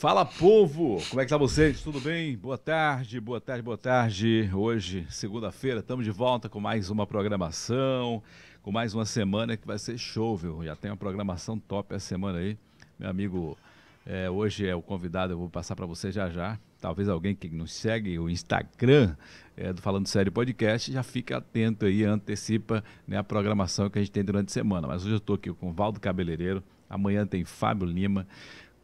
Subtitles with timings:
[0.00, 1.82] Fala povo, como é que tá vocês?
[1.82, 2.34] Tudo bem?
[2.34, 4.50] Boa tarde, boa tarde, boa tarde.
[4.50, 8.22] Hoje, segunda-feira, estamos de volta com mais uma programação,
[8.62, 10.64] com mais uma semana que vai ser show, viu?
[10.64, 12.56] Já tem uma programação top essa semana aí.
[12.98, 13.58] Meu amigo,
[14.06, 16.58] é, hoje é o convidado, eu vou passar para você já já.
[16.80, 19.14] Talvez alguém que nos segue o Instagram
[19.54, 24.00] é, do Falando Sério Podcast já fique atento aí, antecipa né, a programação que a
[24.00, 24.88] gente tem durante a semana.
[24.88, 28.26] Mas hoje eu estou aqui com o Valdo Cabeleireiro, amanhã tem Fábio Lima.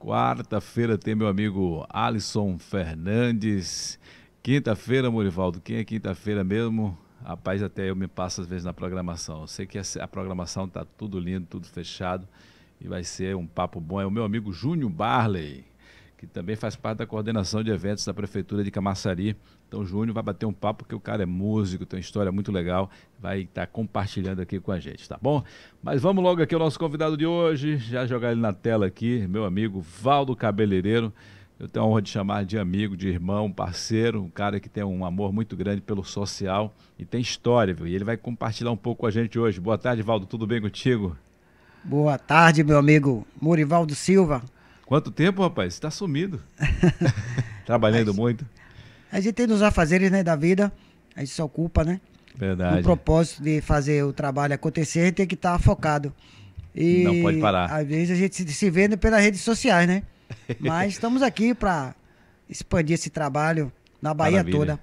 [0.07, 3.99] Quarta-feira tem meu amigo Alisson Fernandes.
[4.41, 6.97] Quinta-feira, Morivaldo, quem é quinta-feira mesmo?
[7.25, 9.41] Rapaz, até eu me passo às vezes na programação.
[9.41, 12.29] Eu sei que a programação tá tudo lindo, tudo fechado
[12.81, 14.01] e vai ser um papo bom.
[14.01, 15.65] É o meu amigo Júnior Barley,
[16.17, 19.37] que também faz parte da coordenação de eventos da Prefeitura de Camaçari.
[19.69, 22.31] Então, o Júnior vai bater um papo, porque o cara é músico, tem uma história
[22.31, 25.43] muito legal, vai estar tá compartilhando aqui com a gente, tá bom?
[25.83, 29.27] Mas vamos logo aqui ao nosso convidado de hoje, já jogar ele na tela aqui,
[29.29, 31.13] meu amigo Valdo Cabeleireiro.
[31.59, 34.85] Eu tenho a honra de chamar de amigo, de irmão, parceiro, um cara que tem
[34.85, 37.87] um amor muito grande pelo social e tem história, viu?
[37.87, 39.59] E ele vai compartilhar um pouco com a gente hoje.
[39.59, 41.17] Boa tarde, Valdo, tudo bem contigo?
[41.83, 44.43] Boa tarde, meu amigo Murivaldo Silva.
[44.85, 45.75] Quanto tempo, rapaz?
[45.75, 46.41] Você tá sumido.
[47.65, 48.17] Trabalhando Mas...
[48.17, 48.47] muito.
[49.11, 50.73] A gente tem nos afazeres né, da vida,
[51.15, 52.01] a gente se ocupa, né?
[52.35, 52.81] Verdade.
[52.81, 56.13] O propósito de fazer o trabalho acontecer, a gente tem que estar tá focado.
[56.75, 57.73] E não pode parar.
[57.73, 60.03] Às vezes a gente se, vende pelas redes sociais, né?
[60.61, 61.95] Mas estamos aqui para
[62.49, 64.59] expandir esse trabalho na Bahia Maravilha.
[64.59, 64.81] toda.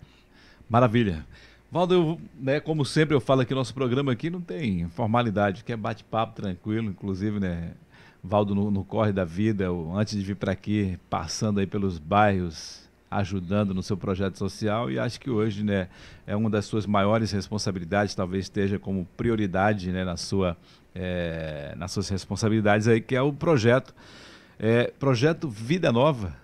[0.68, 1.26] Maravilha.
[1.72, 5.74] Valdo, eu, né, como sempre eu falo aqui, nosso programa aqui não tem formalidade, que
[5.74, 7.72] é bate-papo tranquilo, inclusive, né,
[8.24, 12.88] Valdo no, no corre da vida, antes de vir para aqui, passando aí pelos bairros,
[13.18, 15.88] ajudando no seu projeto social e acho que hoje né,
[16.26, 20.58] é uma das suas maiores responsabilidades, talvez esteja como prioridade né, na sua,
[20.94, 23.94] é, nas suas responsabilidades aí, que é o projeto,
[24.60, 26.36] é, projeto Vida Nova.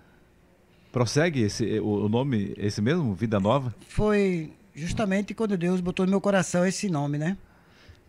[0.91, 3.73] Prossegue esse, o, o nome, esse mesmo, Vida Nova?
[3.87, 7.37] Foi justamente quando Deus botou no meu coração esse nome, né?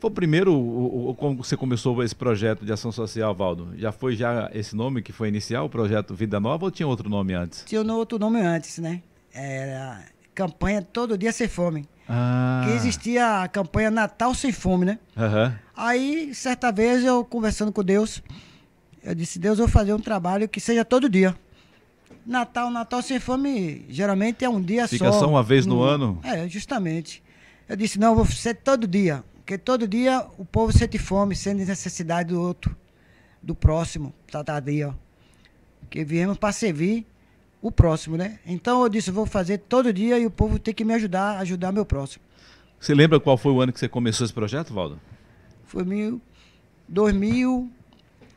[0.01, 3.75] Foi o primeiro, o, o, como você começou esse projeto de ação social, Valdo?
[3.77, 7.11] Já foi já esse nome que foi inicial, o projeto Vida Nova, ou tinha outro
[7.11, 7.65] nome antes?
[7.67, 9.03] Tinha outro nome antes, né?
[9.31, 10.03] Era
[10.35, 11.87] campanha Todo Dia Sem Fome.
[12.09, 12.63] Ah.
[12.65, 14.99] Que existia a campanha Natal Sem Fome, né?
[15.15, 15.53] Uhum.
[15.77, 18.23] Aí, certa vez, eu conversando com Deus,
[19.05, 21.37] eu disse, Deus, eu vou fazer um trabalho que seja todo dia.
[22.25, 25.13] Natal, Natal Sem Fome, geralmente é um dia Fica só.
[25.13, 26.19] Fica só uma vez no, no ano?
[26.23, 27.23] É, justamente.
[27.69, 29.23] Eu disse, não, eu vou ser todo dia.
[29.51, 32.77] Porque todo dia o povo sente fome, sente necessidade do outro,
[33.43, 34.95] do próximo, cada dia.
[35.81, 37.05] Porque viemos para servir
[37.61, 38.39] o próximo, né?
[38.47, 41.73] Então eu disse, vou fazer todo dia e o povo tem que me ajudar, ajudar
[41.73, 42.23] meu próximo.
[42.79, 45.01] Você lembra qual foi o ano que você começou esse projeto, Valdo?
[45.65, 46.23] Foi mil,
[46.89, 47.69] 2000,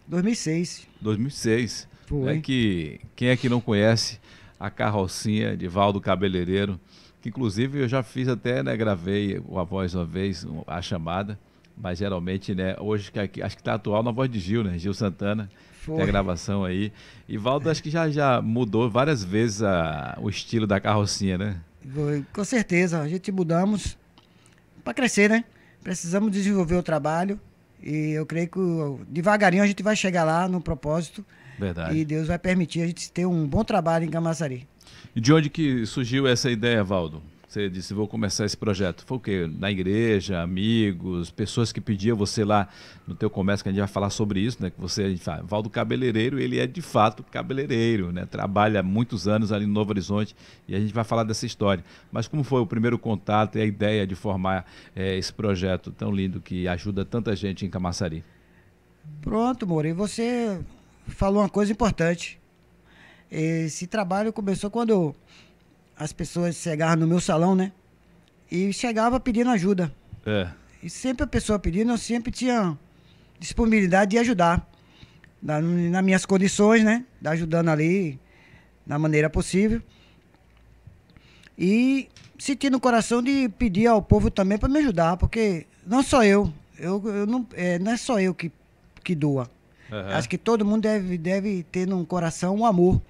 [0.07, 0.87] 2006.
[0.99, 1.87] 2006.
[2.07, 2.37] Foi.
[2.37, 4.19] É que quem é que não conhece
[4.59, 6.79] a carrocinha de Valdo Cabeleireiro?
[7.23, 11.39] Que inclusive eu já fiz até, né, gravei a voz uma vez, a chamada,
[11.75, 13.09] mas geralmente, né, hoje
[13.41, 15.95] acho que está atual na voz de Gil, né, Gil Santana, Foi.
[15.95, 16.91] tem a gravação aí.
[17.27, 21.61] E Valdo acho que já, já mudou várias vezes a, o estilo da carrocinha, né?
[21.93, 23.97] Foi, com certeza, a gente mudamos
[24.83, 25.45] para crescer, né?
[25.81, 27.39] Precisamos desenvolver o trabalho
[27.81, 28.59] e eu creio que
[29.07, 31.25] devagarinho a gente vai chegar lá no propósito.
[31.57, 31.97] Verdade.
[31.97, 34.67] E Deus vai permitir a gente ter um bom trabalho em Camaçari.
[35.15, 37.21] E de onde que surgiu essa ideia, Valdo?
[37.53, 39.05] Você disse, vou começar esse projeto.
[39.05, 39.47] Foi o quê?
[39.59, 42.67] Na igreja, amigos, pessoas que pediam você lá
[43.05, 44.71] no teu comércio, que a gente vai falar sobre isso, né?
[44.71, 48.25] Que você, a gente fala, Valdo Cabeleireiro, ele é de fato cabeleireiro, né?
[48.25, 50.35] Trabalha muitos anos ali no Novo Horizonte
[50.67, 51.83] e a gente vai falar dessa história.
[52.11, 54.65] Mas como foi o primeiro contato e a ideia de formar
[54.95, 58.23] é, esse projeto tão lindo que ajuda tanta gente em Camaçari?
[59.21, 59.93] Pronto, Moro.
[59.93, 60.59] você
[61.05, 62.41] falou uma coisa importante.
[63.35, 65.15] Esse trabalho começou quando
[65.97, 67.71] as pessoas chegavam no meu salão, né?
[68.51, 69.91] E chegava pedindo ajuda.
[70.23, 70.47] É.
[70.83, 72.77] E sempre a pessoa pedindo, eu sempre tinha
[73.39, 74.69] disponibilidade de ajudar.
[75.41, 77.05] Na, nas minhas condições, né?
[77.25, 78.19] Ajudando ali
[78.85, 79.81] da maneira possível.
[81.57, 86.23] E senti no coração de pedir ao povo também para me ajudar, porque não só
[86.23, 88.51] eu, eu, eu não, é, não é só eu que,
[89.03, 89.49] que doa.
[89.91, 90.09] Uhum.
[90.09, 93.01] Acho que todo mundo deve, deve ter no coração um amor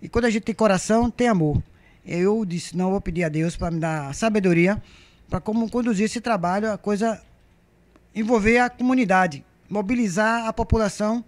[0.00, 1.62] e quando a gente tem coração, tem amor.
[2.04, 4.80] Eu disse, não, vou pedir a Deus para me dar sabedoria
[5.28, 7.20] para como conduzir esse trabalho, a coisa
[8.14, 11.24] envolver a comunidade, mobilizar a população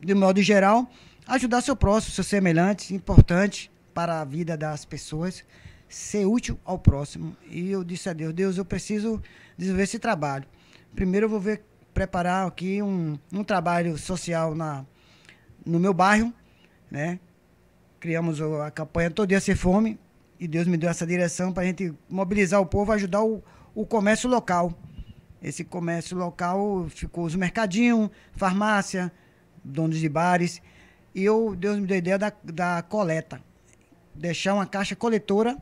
[0.00, 0.90] de modo geral,
[1.26, 5.44] ajudar seu próximo, seu semelhante, importante para a vida das pessoas,
[5.88, 7.36] ser útil ao próximo.
[7.50, 9.22] E eu disse a Deus, Deus, eu preciso
[9.56, 10.46] desenvolver esse trabalho.
[10.94, 11.62] Primeiro eu vou ver,
[11.92, 14.84] preparar aqui um, um trabalho social na,
[15.66, 16.32] no meu bairro,
[16.90, 17.18] né?
[18.00, 19.98] Criamos a campanha Todo Dia Sem Fome,
[20.38, 23.42] e Deus me deu essa direção para a gente mobilizar o povo, ajudar o,
[23.74, 24.72] o comércio local.
[25.42, 29.12] Esse comércio local ficou os mercadinhos, farmácia,
[29.64, 30.62] donos de bares.
[31.14, 33.40] E eu, Deus me deu a ideia da, da coleta.
[34.14, 35.56] Deixar uma caixa coletora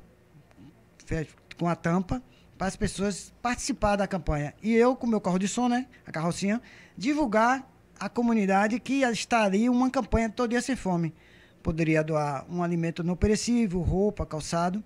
[1.58, 2.22] com a tampa
[2.58, 4.54] para as pessoas participar da campanha.
[4.62, 6.60] E eu, com meu carro de som, né, a carrocinha,
[6.96, 11.14] divulgar a comunidade que estaria uma campanha todo dia sem fome.
[11.66, 14.84] Poderia doar um alimento não perecível, roupa, calçado.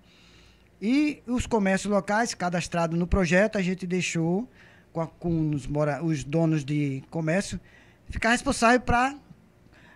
[0.81, 4.49] E os comércios locais cadastrados no projeto, a gente deixou
[4.91, 7.59] com, a, com os, mora, os donos de comércio
[8.09, 9.15] ficar responsável para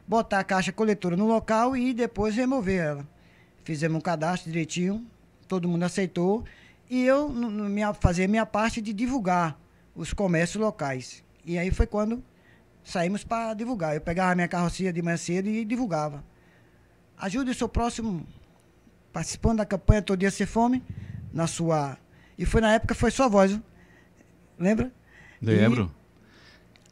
[0.07, 3.07] botar a caixa coletora no local e depois remover ela.
[3.63, 5.03] Fizemos um cadastro direitinho,
[5.47, 6.45] todo mundo aceitou.
[6.87, 9.59] E eu minha, fazer minha parte de divulgar
[9.95, 11.23] os comércios locais.
[11.43, 12.23] E aí foi quando
[12.83, 13.95] saímos para divulgar.
[13.95, 16.23] Eu pegava minha carrocinha de manhã cedo e divulgava.
[17.17, 18.25] Ajude o seu próximo
[19.11, 20.83] participando da campanha Todo Dia Sem Fome
[21.31, 21.97] na sua.
[22.37, 23.61] E foi na época, foi sua voz, viu?
[24.59, 24.91] lembra?
[25.41, 25.91] Lembro.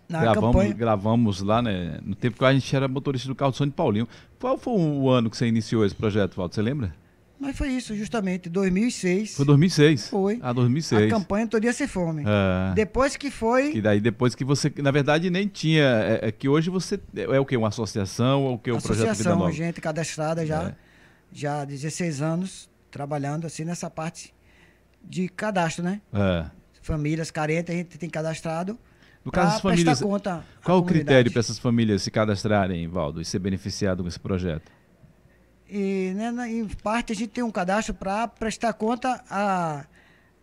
[0.10, 0.74] E gravamos, campanha...
[0.74, 2.00] gravamos lá, né?
[2.04, 4.08] No tempo que a gente era motorista do carro do São de Paulinho.
[4.40, 6.56] Qual foi o ano que você iniciou esse projeto, Walter?
[6.56, 6.96] Você lembra?
[7.44, 9.36] Mas foi isso, justamente, 2006.
[9.36, 10.07] Foi 2006?
[10.07, 10.40] Foi.
[10.42, 11.04] Ah, 2006.
[11.04, 12.24] A campanha Todo Dia Sem Fome.
[12.25, 12.74] É.
[12.74, 13.74] Depois que foi...
[13.74, 15.84] Que daí depois que você, na verdade, nem tinha...
[15.84, 16.98] É, é que hoje você...
[17.13, 17.57] É o que?
[17.57, 18.72] Uma associação ou o que?
[18.72, 19.51] O associação, projeto Vida Nova?
[19.51, 20.69] gente cadastrada já.
[20.69, 20.75] É.
[21.34, 24.34] Já há 16 anos, trabalhando assim nessa parte
[25.04, 26.00] de cadastro, né?
[26.13, 26.46] É.
[26.81, 28.80] Famílias carentes, a gente tem cadastrado.
[29.25, 30.01] No caso das famílias,
[30.63, 34.72] qual o critério para essas famílias se cadastrarem, Valdo, e ser beneficiado com esse projeto?
[35.69, 39.86] E, né, em parte, a gente tem um cadastro para prestar conta a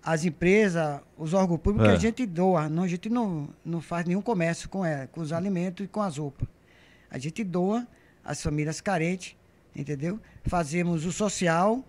[0.03, 1.91] as empresas, os órgãos públicos, é.
[1.93, 2.69] que a gente doa.
[2.69, 6.01] Não, a gente não, não faz nenhum comércio com, ela, com os alimentos e com
[6.01, 6.49] as roupas.
[7.11, 7.87] A gente doa
[8.25, 9.37] às famílias carentes,
[9.75, 10.19] entendeu?
[10.45, 11.85] Fazemos o social,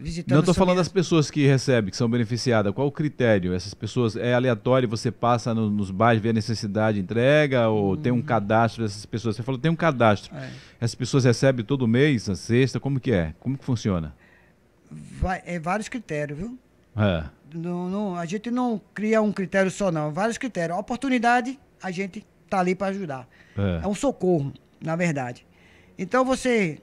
[0.00, 0.32] visitando...
[0.32, 2.72] Não estou falando das pessoas que recebem, que são beneficiadas.
[2.74, 3.54] Qual o critério?
[3.54, 7.96] Essas pessoas, é aleatório, você passa no, nos bairros, vê a necessidade, entrega, ou hum.
[7.96, 9.36] tem um cadastro dessas pessoas?
[9.36, 10.34] Você falou tem um cadastro.
[10.34, 10.50] É.
[10.80, 13.34] Essas pessoas recebem todo mês, a sexta, como que é?
[13.38, 14.14] Como que funciona?
[14.90, 16.58] Vai, é vários critérios, viu?
[16.96, 17.24] É.
[17.54, 20.12] Não, não, a gente não cria um critério só, não.
[20.12, 20.76] Vários critérios.
[20.76, 23.28] A oportunidade, a gente tá ali para ajudar.
[23.56, 23.84] É.
[23.84, 25.46] é um socorro, na verdade.
[25.98, 26.80] Então você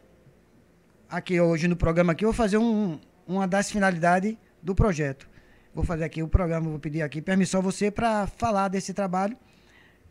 [1.10, 5.28] aqui hoje no programa aqui, eu vou fazer um, uma das finalidades do projeto.
[5.74, 9.38] Vou fazer aqui o programa, vou pedir aqui permissão a você para falar desse trabalho,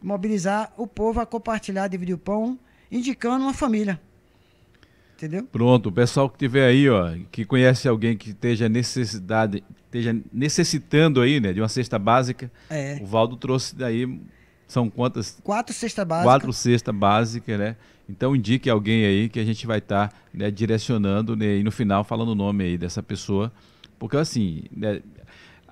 [0.01, 2.59] mobilizar o povo a compartilhar, dividir o pão,
[2.91, 4.01] indicando uma família.
[5.17, 5.45] Entendeu?
[5.45, 11.23] Pronto, o pessoal que tiver aí, ó, que conhece alguém que esteja necessidade, esteja necessitando
[11.23, 12.51] aí, né, de uma cesta básica.
[12.69, 12.99] É.
[13.01, 14.21] O Valdo trouxe daí
[14.67, 15.39] são quantas?
[15.43, 16.33] Quatro cestas básicas.
[16.33, 17.77] Quatro cestas básicas, né?
[18.09, 21.73] Então indique alguém aí que a gente vai estar tá, né, direcionando né, e no
[21.73, 23.53] final falando o nome aí dessa pessoa.
[23.99, 25.01] Porque assim, né,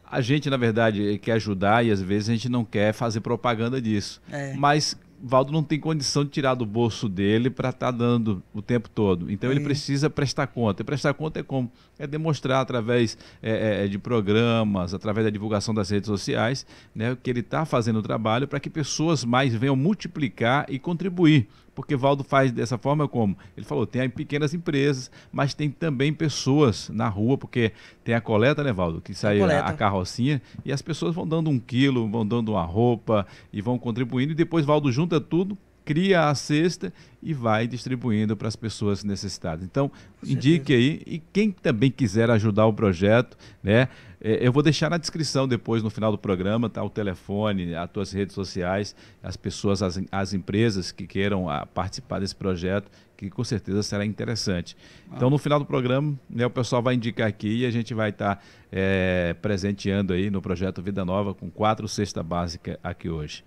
[0.04, 3.80] a gente na verdade quer ajudar e às vezes a gente não quer fazer propaganda
[3.80, 4.20] disso.
[4.30, 4.54] É.
[4.54, 4.96] Mas
[5.26, 8.90] Valdo não tem condição de tirar do bolso dele para estar tá dando o tempo
[8.90, 9.30] todo.
[9.30, 9.54] Então é.
[9.54, 10.82] ele precisa prestar conta.
[10.82, 11.72] E prestar conta é como?
[11.98, 17.16] É demonstrar através é, é, é de programas, através da divulgação das redes sociais, né,
[17.22, 21.48] que ele está fazendo o trabalho para que pessoas mais venham multiplicar e contribuir.
[21.74, 23.36] Porque Valdo faz dessa forma como?
[23.56, 27.72] Ele falou, tem pequenas empresas, mas tem também pessoas na rua, porque
[28.04, 29.00] tem a coleta, né, Valdo?
[29.00, 32.64] Que sai a, a, carrocinha e as pessoas vão dando um quilo, vão dando uma
[32.64, 34.32] roupa e vão contribuindo.
[34.32, 39.64] E depois Valdo junta tudo, cria a cesta e vai distribuindo para as pessoas necessitadas.
[39.64, 39.90] Então,
[40.22, 41.02] indique aí.
[41.06, 43.88] E quem também quiser ajudar o projeto, né?
[44.20, 46.82] É, eu vou deixar na descrição depois, no final do programa, tá?
[46.82, 51.66] O telefone, as tuas redes sociais, as pessoas, as, as empresas que queiram a, ah,
[51.66, 54.76] participar desse projeto, que com certeza será interessante.
[55.10, 55.14] Ah.
[55.16, 58.10] Então, no final do programa, né, o pessoal vai indicar aqui e a gente vai
[58.10, 63.44] estar tá, é, presenteando aí no projeto Vida Nova com quatro cestas básicas aqui hoje.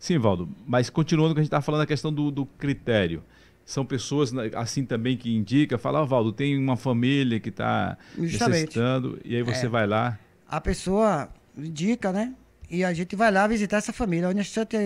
[0.00, 3.22] Sim, Valdo, mas continuando que a gente está falando a questão do, do critério
[3.66, 7.98] são pessoas né, assim também que indica, fala, oh, Valdo, tem uma família que está
[8.16, 10.18] necessitando, e aí você é, vai lá.
[10.48, 12.34] A pessoa indica, né?
[12.68, 14.32] E a gente vai lá visitar essa família.
[14.32, 14.76] Instante,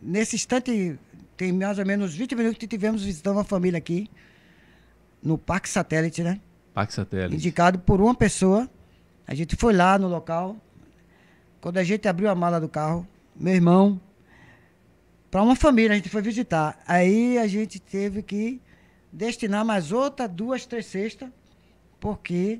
[0.00, 0.96] nesse instante,
[1.36, 4.08] tem mais ou menos 20 minutos que tivemos visitando uma família aqui,
[5.22, 6.40] no Parque Satélite, né?
[6.72, 7.34] Parque Satélite.
[7.34, 8.70] Indicado por uma pessoa.
[9.26, 10.56] A gente foi lá no local.
[11.60, 14.00] Quando a gente abriu a mala do carro, meu irmão,
[15.36, 16.82] para uma família, a gente foi visitar.
[16.88, 18.58] Aí a gente teve que
[19.12, 21.28] destinar mais outra, duas, três cestas,
[22.00, 22.58] porque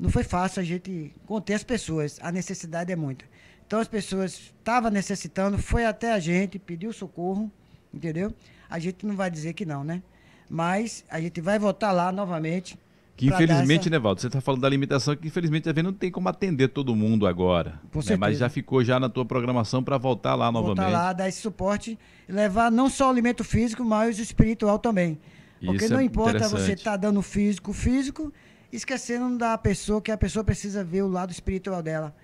[0.00, 2.18] não foi fácil a gente conter as pessoas.
[2.22, 3.26] A necessidade é muita.
[3.66, 7.52] Então as pessoas estavam necessitando, foi até a gente, pediu socorro,
[7.92, 8.32] entendeu?
[8.70, 10.02] A gente não vai dizer que não, né?
[10.48, 12.78] Mas a gente vai voltar lá novamente.
[13.16, 13.90] Que infelizmente, essa...
[13.90, 16.94] né, Valdo, você está falando da limitação que infelizmente a não tem como atender todo
[16.94, 17.80] mundo agora.
[17.90, 18.16] Com né?
[18.16, 20.84] Mas já ficou já na tua programação para voltar lá novamente.
[20.84, 25.18] Voltar lá, dar esse suporte levar não só o alimento físico, mas o espiritual também.
[25.64, 28.30] Porque Isso não é importa você estar tá dando físico, físico,
[28.70, 32.14] esquecendo da pessoa que a pessoa precisa ver o lado espiritual dela.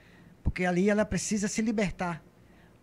[0.43, 2.23] Porque ali ela precisa se libertar.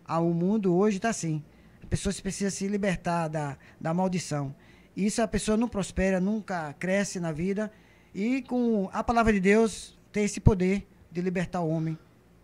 [0.04, 1.44] Ah, o mundo hoje está assim.
[1.80, 4.52] A pessoa precisa se libertar da, da maldição.
[4.96, 7.70] Isso a pessoa não prospera, nunca cresce na vida.
[8.14, 11.96] E com a palavra de Deus tem esse poder de libertar o homem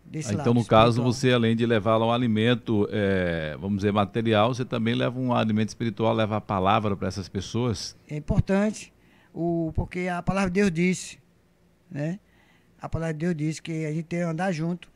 [0.05, 4.53] desse ah, Então, no caso, você, além de levar um alimento, é, vamos dizer, material,
[4.53, 7.95] você também leva um alimento espiritual, leva a palavra para essas pessoas?
[8.09, 8.93] É importante,
[9.33, 11.19] o, porque a palavra de Deus disse,
[11.89, 12.19] né?
[12.79, 14.89] A palavra de Deus diz que a gente tem que andar junto.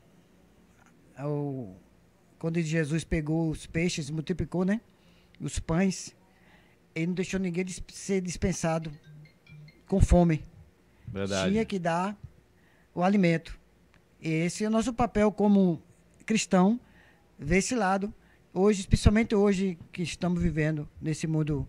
[1.19, 1.75] O,
[2.39, 4.81] quando Jesus pegou os peixes, multiplicou, né?
[5.39, 6.15] Os pães,
[6.95, 8.91] ele não deixou ninguém ser dispensado
[9.87, 10.43] com fome.
[11.11, 11.51] Verdade.
[11.51, 12.17] Tinha que dar
[12.93, 13.59] o alimento.
[14.21, 15.81] Esse é o nosso papel como
[16.25, 16.79] cristão,
[17.37, 18.13] ver esse lado.
[18.53, 21.67] Hoje, especialmente hoje que estamos vivendo nesse mundo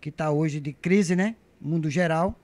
[0.00, 1.36] que está hoje de crise, né?
[1.60, 2.38] Mundo geral.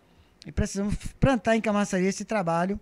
[0.46, 2.78] E precisamos plantar em Camaçari esse trabalho.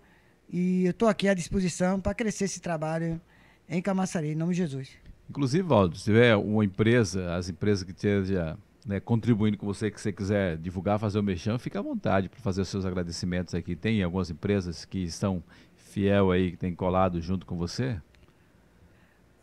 [0.49, 3.21] E eu estou aqui à disposição para crescer esse trabalho
[3.69, 4.91] em Camaçari, em nome de Jesus.
[5.31, 10.01] Inclusive, Valdo, se tiver uma empresa, as empresas que estejam né, contribuindo com você, que
[10.01, 13.77] você quiser divulgar, fazer o mexão, fica à vontade para fazer os seus agradecimentos aqui.
[13.77, 15.43] Tem algumas empresas que estão
[15.77, 18.01] fiel aí, que tem colado junto com você?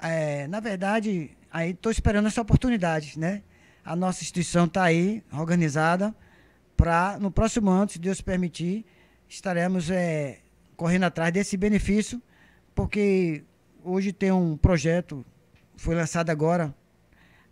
[0.02, 3.44] É, na verdade, aí estou esperando essa oportunidade, né?
[3.84, 6.14] A nossa instituição está aí, organizada,
[6.76, 8.86] para no próximo ano, se Deus permitir,
[9.28, 10.40] estaremos é,
[10.76, 12.22] correndo atrás desse benefício,
[12.74, 13.44] porque
[13.84, 15.26] hoje tem um projeto,
[15.76, 16.74] foi lançado agora,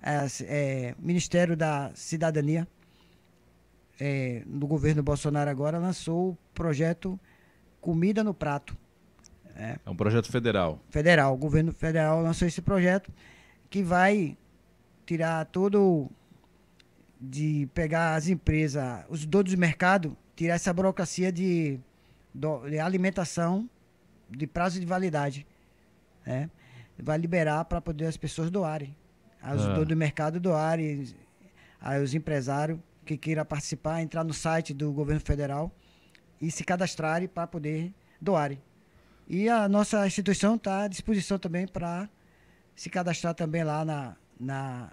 [0.01, 2.67] é, é, Ministério da Cidadania,
[3.99, 7.19] é, do governo Bolsonaro agora, lançou o projeto
[7.81, 8.77] Comida no Prato.
[9.55, 10.79] É, é um projeto federal.
[10.89, 13.11] Federal, o governo federal lançou esse projeto
[13.69, 14.37] que vai
[15.05, 16.09] tirar todo
[17.19, 21.79] de pegar as empresas, os donos do mercado, tirar essa burocracia de,
[22.33, 23.67] de alimentação
[24.29, 25.47] de prazo de validade.
[26.25, 26.49] Né?
[26.99, 28.95] Vai liberar para poder as pessoas doarem.
[29.43, 29.83] Os ah.
[29.83, 31.05] do mercado doarem,
[31.79, 35.71] aí os empresários que queiram participar, entrar no site do governo federal
[36.41, 38.61] e se cadastrarem para poder doarem.
[39.27, 42.09] E a nossa instituição está à disposição também para
[42.75, 44.91] se cadastrar também lá na, na,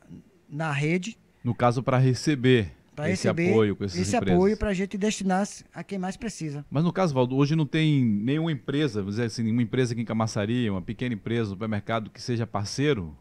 [0.49, 4.35] na rede no caso, para receber pra esse receber apoio com essas esse empresas.
[4.35, 6.65] apoio para a gente destinar a quem mais precisa.
[6.71, 10.01] Mas no caso, Valdo, hoje não tem nenhuma empresa, vamos dizer assim, nenhuma empresa aqui
[10.01, 13.15] em Camaçari, uma pequena empresa, um supermercado que seja parceiro?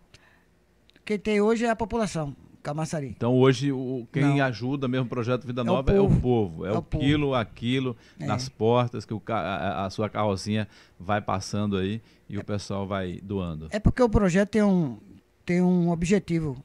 [1.05, 2.35] Quem tem hoje é a população.
[2.61, 3.07] Camaçari.
[3.07, 4.45] Então hoje o, quem não.
[4.45, 7.35] ajuda mesmo o projeto Vida é Nova o é o povo, é, é o, quilo,
[7.35, 8.25] aquilo é.
[8.25, 10.65] nas portas que o, a, a, sua carrocinha
[10.97, 13.67] vai passando aí e o pessoal vai doando.
[13.69, 14.97] É porque o projeto tem um,
[15.45, 16.63] tem um objetivo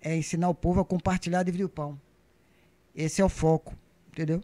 [0.00, 2.00] é ensinar o povo a compartilhar e dividir o pão.
[2.94, 3.74] Esse é o foco,
[4.12, 4.40] entendeu?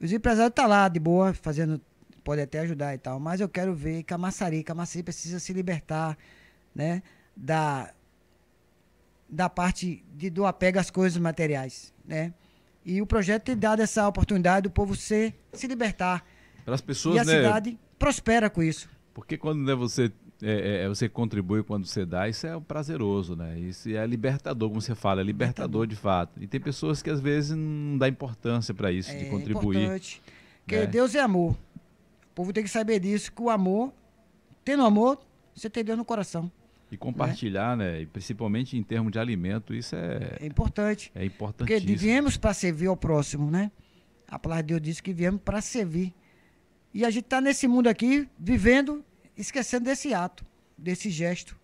[0.00, 1.80] Os empresários estão tá lá de boa, fazendo,
[2.24, 4.64] pode até ajudar e tal, mas eu quero ver a maçaria
[5.04, 6.16] precisa se libertar,
[6.74, 7.02] né,
[7.36, 7.92] da
[9.30, 12.34] da parte de, do apego às coisas materiais, né?
[12.84, 16.24] E o projeto tem dado essa oportunidade do povo ser, se libertar.
[16.64, 17.36] Para as pessoas, e a né?
[17.36, 18.88] cidade prospera com isso.
[19.12, 20.10] Porque quando né, você
[20.42, 23.58] é, é, é, você contribui quando você dá, isso é prazeroso, né?
[23.58, 25.86] Isso é libertador, como você fala, é libertador, libertador.
[25.86, 26.42] de fato.
[26.42, 29.76] E tem pessoas que às vezes não dá importância para isso, é de contribuir.
[29.76, 30.22] Importante.
[30.62, 30.86] Porque né?
[30.86, 31.52] Deus é amor.
[31.52, 33.92] O povo tem que saber disso, que o amor,
[34.64, 35.20] tendo amor,
[35.54, 36.50] você tem Deus no coração.
[36.90, 37.92] E compartilhar, né?
[37.92, 38.00] né?
[38.02, 41.12] E principalmente em termos de alimento, isso é, é importante.
[41.14, 41.68] É importante.
[41.68, 43.70] Porque viemos para servir ao próximo, né?
[44.28, 46.14] A palavra de Deus diz que viemos para servir.
[46.92, 49.04] E a gente está nesse mundo aqui, vivendo
[49.40, 50.44] esquecendo desse ato,
[50.76, 51.58] desse gesto.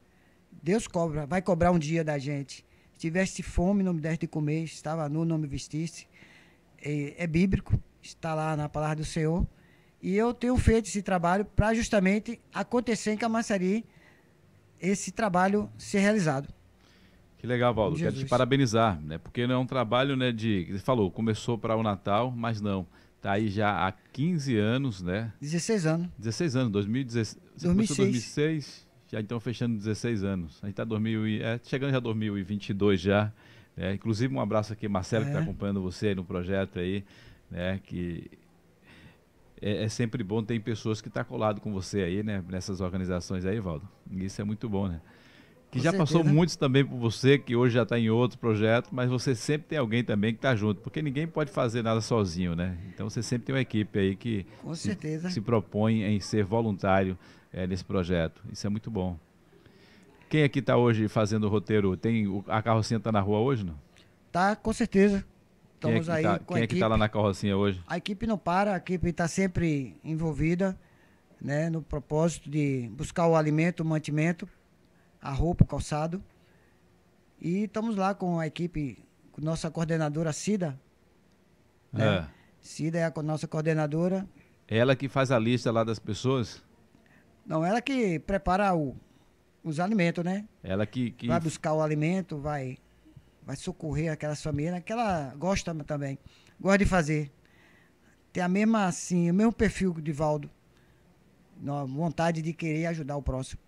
[0.62, 2.64] Deus cobra, vai cobrar um dia da gente.
[2.92, 6.06] Se tivesse fome, não me desse de comer, estava nu, não me vestisse.
[6.78, 9.46] É, é bíblico, está lá na palavra do Senhor.
[10.02, 13.84] E eu tenho feito esse trabalho para justamente acontecer em Camaçari
[14.80, 16.48] esse trabalho ser realizado.
[17.38, 17.96] Que legal, Valdo.
[17.96, 19.18] Quero te parabenizar, né?
[19.18, 20.66] Porque não é um trabalho, né, de.
[20.70, 22.86] Você falou, começou para o Natal, mas não.
[23.16, 25.32] Está aí já há 15 anos, né?
[25.40, 26.08] 16 anos.
[26.18, 27.42] 16 anos, 2016.
[27.56, 27.98] 2006.
[27.98, 30.58] 2006 já então fechando 16 anos.
[30.62, 30.96] A gente está
[31.42, 33.32] é, chegando já 2022 já.
[33.76, 33.94] Né?
[33.94, 35.26] Inclusive um abraço aqui, Marcelo, é.
[35.26, 37.04] que está acompanhando você aí no projeto aí,
[37.50, 37.80] né?
[37.84, 38.30] Que
[39.66, 42.42] é, é sempre bom ter pessoas que estão tá colado com você aí, né?
[42.48, 43.88] Nessas organizações aí, Valdo.
[44.10, 45.00] Isso é muito bom, né?
[45.70, 45.98] que já certeza.
[45.98, 49.66] passou muitos também por você, que hoje já está em outro projeto, mas você sempre
[49.68, 52.78] tem alguém também que está junto, porque ninguém pode fazer nada sozinho, né?
[52.88, 54.96] Então você sempre tem uma equipe aí que Com se,
[55.30, 57.18] se propõe em ser voluntário
[57.52, 58.42] é, nesse projeto.
[58.50, 59.18] Isso é muito bom.
[60.28, 61.96] Quem aqui está hoje fazendo o roteiro?
[61.96, 63.74] Tem a carrocinha está na rua hoje, não?
[64.32, 65.24] Tá, com certeza.
[65.76, 67.82] Estamos quem é aí tá, com Quem a é que está lá na carrocinha hoje?
[67.86, 70.76] A equipe não para, a equipe está sempre envolvida,
[71.40, 74.48] né, no propósito de buscar o alimento, o mantimento,
[75.20, 76.22] a roupa, o calçado.
[77.38, 78.98] E estamos lá com a equipe,
[79.30, 80.80] com nossa coordenadora Cida.
[81.92, 82.18] Né?
[82.18, 82.26] É.
[82.60, 84.26] Cida é a nossa coordenadora.
[84.66, 86.64] Ela que faz a lista lá das pessoas?
[87.44, 88.96] Não, ela que prepara o,
[89.62, 90.48] os alimentos, né?
[90.64, 92.78] Ela que, que, Vai buscar o alimento, vai,
[93.46, 96.18] vai socorrer aquelas famílias que ela gosta também.
[96.60, 97.30] Gosta de fazer.
[98.32, 100.50] Tem a mesma, assim, o mesmo perfil de Valdo.
[101.86, 103.60] Vontade de querer ajudar o próximo.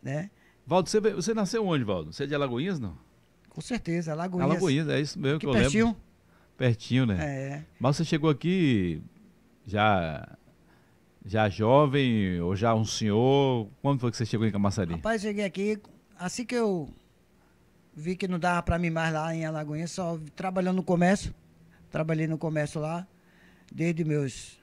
[0.00, 0.30] Né?
[0.64, 2.12] Valdo, você, você nasceu onde, Valdo?
[2.12, 2.96] Você é de Alagoinhas, não?
[3.48, 4.50] Com certeza, Alagoinhas.
[4.50, 5.86] Alagoinhas, é isso mesmo que, que eu pertinho.
[5.86, 6.00] lembro.
[6.56, 7.24] Pertinho, né?
[7.24, 7.64] É.
[7.78, 9.02] Mas você chegou aqui
[9.66, 10.36] já
[11.24, 13.68] já jovem ou já um senhor?
[13.82, 14.92] Quando foi que você chegou em Camaçari?
[14.92, 15.78] Rapaz, cheguei aqui,
[16.18, 16.88] assim que eu
[17.94, 21.34] vi que não dava para mim mais lá em Alagoinha, só trabalhando no comércio.
[21.90, 23.06] Trabalhei no comércio lá,
[23.70, 24.58] desde meus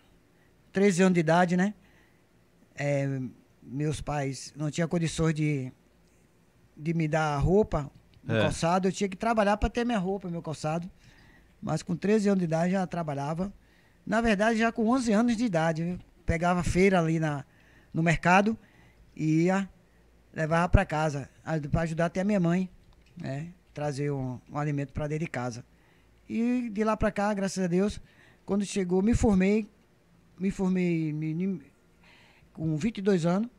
[0.71, 1.73] 13 anos de idade, né?
[2.75, 3.19] É,
[3.61, 5.71] meus pais não tinham condições de,
[6.75, 7.91] de me dar roupa,
[8.27, 8.41] é.
[8.41, 8.87] calçado.
[8.87, 10.89] Eu tinha que trabalhar para ter minha roupa, meu calçado.
[11.61, 13.53] Mas com 13 anos de idade já trabalhava.
[14.05, 15.83] Na verdade, já com 11 anos de idade.
[15.83, 15.99] Viu?
[16.29, 17.43] pegava feira ali na,
[17.91, 18.55] no mercado
[19.15, 19.67] e ia,
[20.31, 21.27] levava para casa,
[21.71, 22.69] para ajudar até a minha mãe,
[23.19, 23.49] né?
[23.73, 25.63] Trazer um, um alimento para dentro de casa.
[26.27, 27.99] E de lá para cá, graças a Deus,
[28.45, 29.67] quando chegou, me formei,
[30.37, 31.61] me formei me,
[32.53, 33.49] com 22 anos,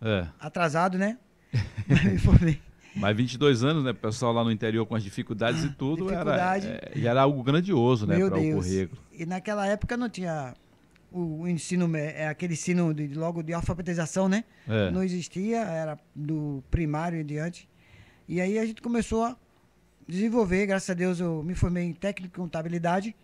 [0.00, 0.26] é.
[0.40, 1.18] atrasado, né?
[2.04, 2.60] me formei.
[2.96, 3.90] Mas 22 anos, né?
[3.90, 6.66] O pessoal lá no interior com as dificuldades e tudo, Dificuldade.
[6.66, 8.16] era, é, já era algo grandioso, né?
[8.16, 9.02] Para o currículo.
[9.12, 10.54] E naquela época não tinha
[11.12, 14.44] o ensino, é aquele ensino de, logo de alfabetização, né?
[14.66, 14.90] É.
[14.90, 17.68] Não existia, era do primário e diante.
[18.28, 19.36] E aí a gente começou a
[20.06, 23.14] desenvolver, graças a Deus eu me formei em técnico em contabilidade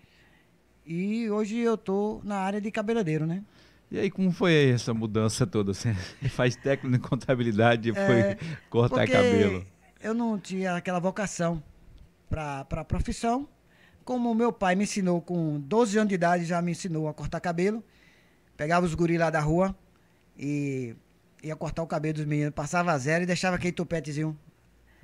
[0.87, 3.43] e hoje eu tô na área de cabeleireiro, né?
[3.91, 5.75] E aí, como foi essa mudança toda?
[5.75, 5.93] Você
[6.31, 9.67] faz técnico em contabilidade e é, foi cortar cabelo?
[10.01, 11.63] Eu não tinha aquela vocação
[12.31, 13.47] para a profissão
[14.05, 17.41] como meu pai me ensinou com 12 anos de idade, já me ensinou a cortar
[17.41, 17.83] cabelo.
[18.57, 19.77] Pegava os guris lá da rua
[20.37, 20.95] e
[21.43, 24.37] ia cortar o cabelo dos meninos, passava zero e deixava aquele topetezinho.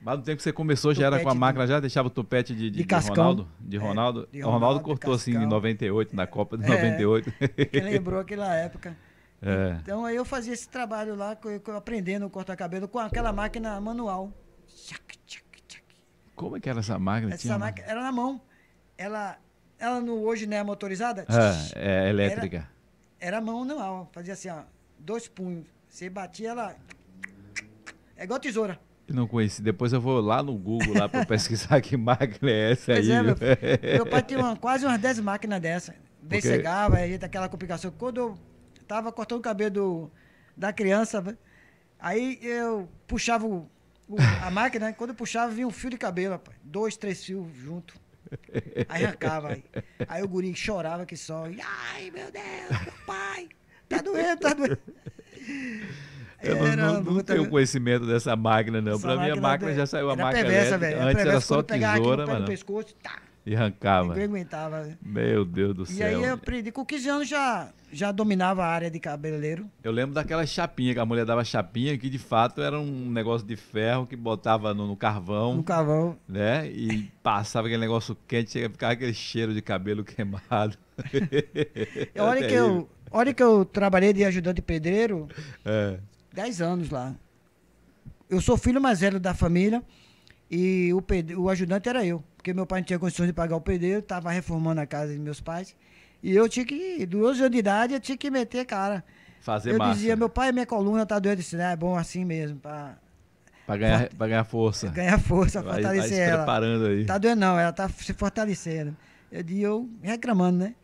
[0.03, 2.55] Mas no tempo que você começou, já era com a máquina, já deixava o topete
[2.55, 3.49] de, de, de, de Ronaldo?
[3.59, 4.29] De Ronaldo?
[4.33, 7.33] É, de Ronaldo, Ronaldo cortou assim em 98, na Copa de é, 98.
[7.33, 8.97] Que lembrou aquela época.
[9.43, 9.77] É.
[9.83, 11.37] Então aí eu fazia esse trabalho lá,
[11.77, 14.33] aprendendo a cortar cabelo com aquela máquina manual.
[16.35, 17.35] Como é que era essa máquina?
[17.35, 18.41] Essa Tinha máquina era na mão
[18.99, 19.39] ela,
[19.79, 21.25] ela no, hoje não é motorizada?
[21.77, 22.69] É, é elétrica.
[23.21, 24.63] Era, era mão não, fazia assim, ó,
[24.99, 25.67] dois punhos.
[25.89, 26.77] Você batia ela.
[28.17, 28.79] É igual tesoura.
[29.09, 29.63] Eu não conheci.
[29.63, 33.17] Depois eu vou lá no Google lá para pesquisar que máquina é essa pois aí.
[33.17, 33.37] É, meu,
[33.95, 35.93] meu, pai tinha uma, quase umas 10 máquinas dessa.
[36.23, 36.43] Vem Porque...
[36.43, 37.91] cegava, aí daquela complicação.
[37.91, 38.39] Quando eu
[38.87, 40.11] tava cortando o cabelo do,
[40.55, 41.25] da criança,
[41.99, 43.71] aí eu puxava o,
[44.07, 46.59] o, a máquina, quando eu puxava, vinha um fio de cabelo, rapaz.
[46.63, 47.95] Dois, três fios junto.
[48.91, 49.49] Aí arrancava.
[49.49, 49.65] Aí,
[50.07, 51.45] aí o guri chorava que só.
[51.45, 53.49] Ai, meu Deus, meu pai.
[53.89, 54.79] Tá doendo, tá doendo.
[56.43, 58.99] Eu não, não, não tenho conhecimento dessa máquina, não.
[59.01, 61.05] Para mim, a máquina já saiu a máquina perversa, elétrica.
[61.05, 62.47] Antes era só tesoura, mano.
[62.47, 63.19] Pescoço, tá.
[63.49, 64.09] E arrancava.
[64.09, 64.89] Ninguém aguentava.
[65.03, 65.97] Meu Deus do céu.
[65.97, 66.71] E aí eu aprendi.
[66.71, 69.67] Com 15 anos já, já dominava a área de cabeleireiro.
[69.83, 73.47] Eu lembro daquela chapinha, que a mulher dava chapinha, que de fato era um negócio
[73.47, 75.55] de ferro que botava no, no carvão.
[75.55, 76.15] No carvão.
[76.29, 76.69] Né?
[76.69, 80.77] E passava aquele negócio quente, chega a ficar aquele cheiro de cabelo queimado.
[82.19, 85.27] olha, que eu, olha que eu trabalhei de ajudante pedreiro.
[85.65, 85.99] É.
[86.39, 87.15] 10 anos lá.
[88.31, 89.83] Eu sou filho mais velho da família
[90.51, 91.03] e o,
[91.43, 94.31] o ajudante era eu porque meu pai não tinha condições de pagar o pedreiro, estava
[94.31, 95.77] reformando a casa de meus pais.
[96.23, 99.05] E eu tinha que, 12 anos de idade, eu tinha que meter cara.
[99.41, 99.95] Fazer eu massa.
[99.95, 101.37] dizia, meu pai, minha coluna tá doendo.
[101.37, 102.97] Disse, é bom assim mesmo, para
[103.67, 104.89] Pra ganhar, pra ganhar força.
[104.95, 106.39] Ganhar força, vai, fortalecer vai se ela.
[106.39, 107.05] preparando aí.
[107.05, 108.97] Tá doendo não, ela tá se fortalecendo.
[109.31, 110.75] Eu disse, eu reclamando, né?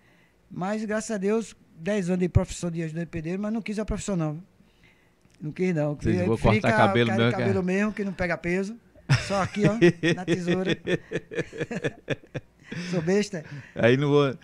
[0.51, 3.79] Mas, graças a Deus, 10 anos de profissão de ajudante de pedreiro, mas não quis
[3.79, 4.43] a profissão, não.
[5.41, 5.95] Não quis, não.
[5.95, 8.77] Vocês vão cortar cabelo mesmo, cabelo mesmo, que não pega peso.
[9.27, 9.75] Só aqui, ó,
[10.15, 10.77] na tesoura.
[12.91, 13.45] Sou besta.
[13.75, 14.35] Aí não vou.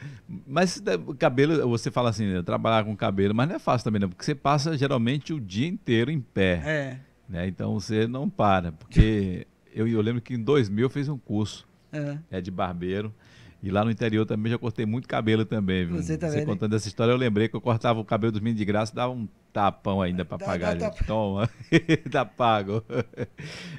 [0.46, 0.82] Mas
[1.18, 4.34] cabelo, você fala assim, trabalhar com cabelo, mas não é fácil também, não, porque você
[4.34, 6.62] passa geralmente o dia inteiro em pé.
[6.64, 6.96] É.
[7.28, 7.46] Né?
[7.48, 11.66] Então você não para, porque eu, eu lembro que em 2000 eu fiz um curso
[11.92, 12.18] É.
[12.30, 13.14] é, de barbeiro.
[13.62, 15.96] E lá no interior também já cortei muito cabelo também, viu?
[15.96, 16.46] Você também, né?
[16.46, 19.12] contando essa história, eu lembrei que eu cortava o cabelo dos meninos de graça, dava
[19.12, 20.76] um tapão ainda Dá- pagar.
[20.76, 21.04] dá gente.
[21.04, 21.48] Toma,
[22.10, 22.82] tá pago.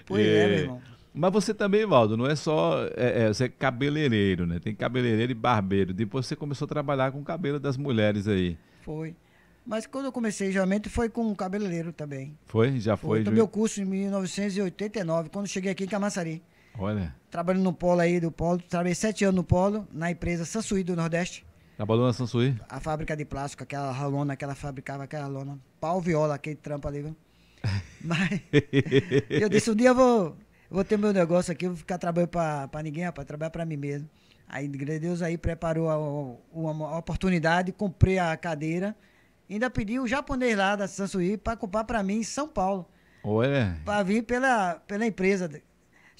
[0.05, 0.81] Pois é, meu irmão.
[1.13, 2.85] Mas você também, Valdo, não é só.
[2.95, 4.59] é, é, você é cabeleireiro, né?
[4.59, 5.93] Tem cabeleireiro e barbeiro.
[5.93, 8.57] Depois você começou a trabalhar com o cabelo das mulheres aí.
[8.81, 9.13] Foi.
[9.65, 12.37] Mas quando eu comecei realmente foi com um cabeleireiro também.
[12.45, 12.79] Foi?
[12.79, 13.19] Já foi?
[13.19, 13.23] Foi.
[13.25, 16.41] Tomei o curso em 1989, quando cheguei aqui em Camaçari.
[16.77, 18.59] Olha, Trabalhando no polo aí do polo.
[18.59, 21.45] Trabalhei sete anos no polo, na empresa Sansuí do Nordeste.
[21.77, 22.55] trabalhou na Sansui?
[22.69, 25.57] A fábrica de plástico, aquela lona que ela fabricava, aquela lona.
[25.79, 27.15] Pau viola, aquele trampo ali, viu?
[28.01, 28.41] Mas
[29.29, 30.35] eu disse, um dia eu vou,
[30.69, 33.65] vou ter meu negócio aqui, eu vou ficar trabalhando pra, pra ninguém, rapaz, trabalhar pra
[33.65, 34.09] mim mesmo.
[34.47, 35.97] Aí, Deus, aí preparou a-
[36.51, 38.95] uma, uma oportunidade, comprei a cadeira.
[39.49, 42.85] Ainda pedi o japonês lá da Sansuí para comprar pra mim em São Paulo.
[43.23, 45.47] Olha, Para vir pela, pela empresa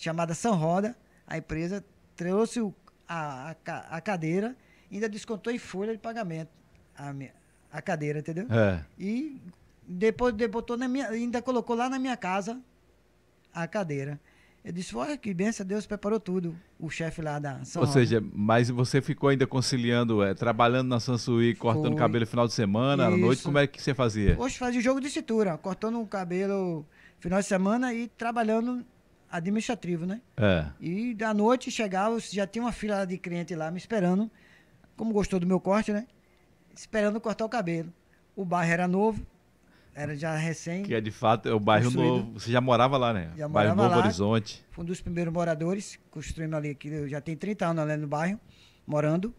[0.04, 0.96] chamada São Roda.
[1.28, 1.84] A empresa
[2.16, 2.74] trouxe o-
[3.08, 4.56] a, a, a cadeira,
[4.92, 6.50] ainda descontou em folha de pagamento
[6.98, 7.34] a, minha-
[7.72, 8.48] a cadeira, entendeu?
[8.50, 8.84] é.
[9.00, 9.40] E
[9.88, 12.60] depois de- botou na minha, ainda colocou lá na minha casa
[13.54, 14.20] a cadeira.
[14.64, 16.56] Eu disse, olha que benção, Deus preparou tudo.
[16.80, 18.00] O chefe lá da São Ou Roda.
[18.00, 21.96] seja, mas você ficou ainda conciliando, é, trabalhando na Sansui, cortando Foi.
[21.96, 23.44] cabelo final de semana, à noite, Isso.
[23.48, 24.36] como é que você fazia?
[24.40, 26.86] Hoje fazia jogo de cintura, cortando o cabelo
[27.20, 28.86] final de semana e trabalhando
[29.32, 30.22] administrativo, né?
[30.38, 30.65] É.
[30.80, 34.30] E da noite chegava, já tinha uma fila de cliente lá me esperando,
[34.98, 36.06] como gostou do meu corte, né?
[36.76, 37.91] Esperando cortar o cabelo.
[38.36, 39.26] O bairro era novo,
[39.94, 42.10] era já recém, Que é de fato é o bairro Construído.
[42.17, 42.39] novo.
[42.39, 43.32] Você já morava lá, né?
[43.38, 44.06] Já bairro morava Novo lá.
[44.06, 44.65] Horizonte.
[44.72, 48.08] fui um dos primeiros moradores, construindo ali, que eu já tenho 30 anos ali no
[48.08, 48.39] bairro,
[48.88, 49.34] morando.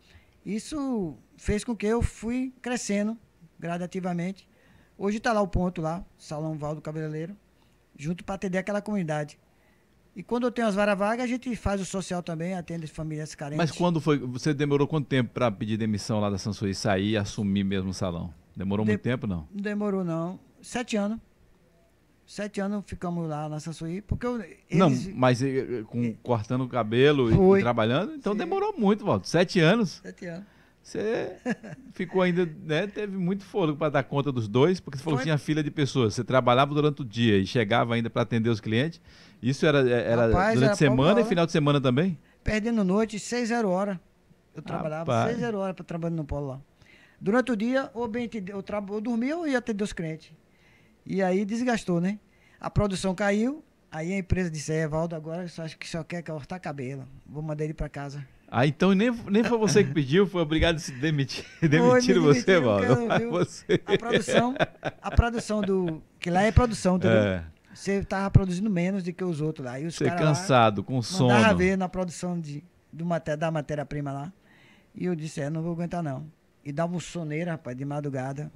[0.45, 3.17] Isso fez com que eu fui crescendo
[3.59, 4.49] gradativamente.
[4.99, 7.37] Hoje está lá o ponto lá, Salão Val do Cabeleireiro,
[7.99, 9.39] junto para atender aquela comunidade.
[10.15, 12.91] E quando eu tenho as varas vagas, a gente faz o social também, atende as
[12.91, 13.57] famílias carentes.
[13.59, 14.19] Mas quando foi.
[14.19, 17.95] Você demorou quanto tempo para pedir demissão lá da Sansui, sair e assumir mesmo o
[17.95, 18.33] salão?
[18.55, 19.49] Demorou De- muito tempo, não?
[19.51, 20.39] Não demorou, não.
[20.61, 21.19] Sete anos.
[22.27, 24.39] Sete anos ficamos lá na Sansuí, porque eu,
[24.71, 25.13] Não, eles...
[25.15, 27.59] mas eh, eh, com, cortando o cabelo e- Foi.
[27.59, 28.39] e trabalhando, então Sim.
[28.39, 29.27] demorou muito, Valdo.
[29.27, 30.01] Sete anos.
[30.03, 30.47] Sete anos.
[30.83, 31.37] Você
[31.95, 32.89] ficou ainda, né?
[32.89, 35.27] Teve muito fôlego para dar conta dos dois, porque você falou que Foi.
[35.27, 36.15] tinha fila de pessoas.
[36.15, 39.01] Você trabalhava durante o dia e chegava ainda para atender os clientes.
[39.41, 42.19] Isso era, era Rapaz, durante era semana e final de semana também?
[42.43, 44.01] Perdendo noite, seis zero hora.
[44.55, 45.31] Eu trabalhava Rapaz.
[45.31, 46.61] seis zero hora para trabalhar no polo lá.
[47.21, 48.85] Durante o dia, ou bem eu, tra...
[48.89, 50.33] eu dormia ou ia atender os clientes.
[51.07, 52.19] E aí desgastou, né?
[52.61, 56.23] A produção caiu, aí a empresa disse, é, Valdo, agora só acho que só quer
[56.23, 57.07] cortar cabelo.
[57.25, 58.27] Vou mandar ele para casa.
[58.55, 61.43] Ah, então nem, nem foi você que pediu, foi obrigado a se demitir.
[61.63, 62.85] Demitiram me você, Valdo.
[63.87, 64.55] A produção,
[65.01, 66.03] a produção do...
[66.21, 67.17] Que lá é produção, entendeu?
[67.17, 69.81] É, Você tava produzindo menos do que os outros lá.
[69.81, 71.31] E os você caras lá cansado, com sono.
[71.33, 72.63] Mandava ver na produção de,
[72.93, 74.31] do maté- da matéria-prima lá.
[74.95, 76.27] E eu disse, é, não vou aguentar não.
[76.63, 78.53] E dava um soneiro, rapaz, de madrugada.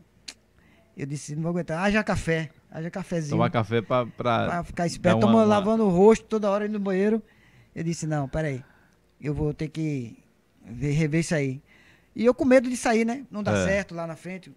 [0.94, 1.82] Eu disse, não vou aguentar.
[1.82, 3.30] Haja café, haja cafezinho.
[3.30, 5.20] Tomar café para Pra ficar esperto.
[5.20, 7.22] dar uma- lavando o rosto toda hora indo no banheiro.
[7.74, 8.62] Eu disse, não, peraí.
[9.20, 10.16] Eu vou ter que
[10.64, 11.60] ver, rever isso aí.
[12.14, 13.24] E eu com medo de sair, né?
[13.30, 13.64] Não dá É.
[13.66, 14.50] certo lá na frente.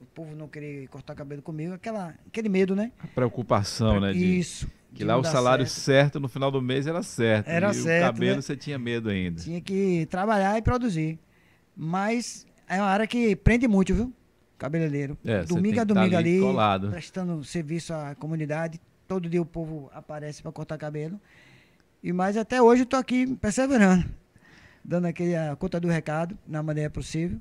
[0.00, 1.74] O povo não querer cortar cabelo comigo.
[1.74, 2.92] Aquela, aquele medo, né?
[3.14, 4.12] preocupação, né?
[4.12, 4.70] de- Isso.
[4.94, 5.80] que lá o salário certo.
[5.84, 7.48] certo no final do mês era certo.
[7.48, 8.42] Era e certo, o cabelo né?
[8.42, 9.40] você tinha medo ainda.
[9.42, 11.18] Tinha que trabalhar e produzir.
[11.76, 14.12] Mas é uma área que prende muito, viu?
[14.56, 15.18] Cabeleireiro.
[15.24, 18.80] É, domingo a tá domingo ali ali, prestando serviço à comunidade.
[19.06, 21.20] Todo dia o povo aparece para cortar cabelo.
[22.04, 24.04] E mas até hoje tô aqui perseverando,
[24.84, 27.40] dando aquele a conta do recado na maneira possível.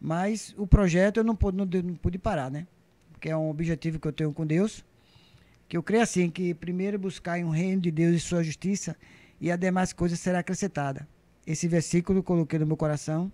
[0.00, 2.66] Mas o projeto eu não pude, não, não pude parar, né?
[3.12, 4.82] Porque é um objetivo que eu tenho com Deus.
[5.68, 8.96] Que eu creio assim, que primeiro buscar em um reino de Deus e sua justiça,
[9.38, 11.06] e as demais coisas será acrescentada.
[11.46, 13.30] Esse versículo eu coloquei no meu coração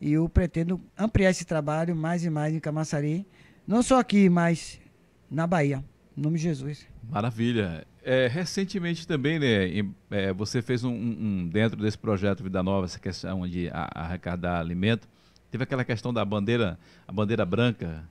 [0.00, 3.26] e eu pretendo ampliar esse trabalho mais e mais em Camaçari,
[3.66, 4.80] não só aqui, mas
[5.28, 5.84] na Bahia.
[6.16, 6.86] Em nome de Jesus.
[7.10, 7.84] Maravilha.
[8.02, 12.86] É, recentemente também, né, em- é, você fez um, um- dentro desse projeto Vida Nova,
[12.86, 15.08] essa questão de a- arrecadar alimento,
[15.50, 18.04] teve aquela questão da bandeira, a bandeira branca.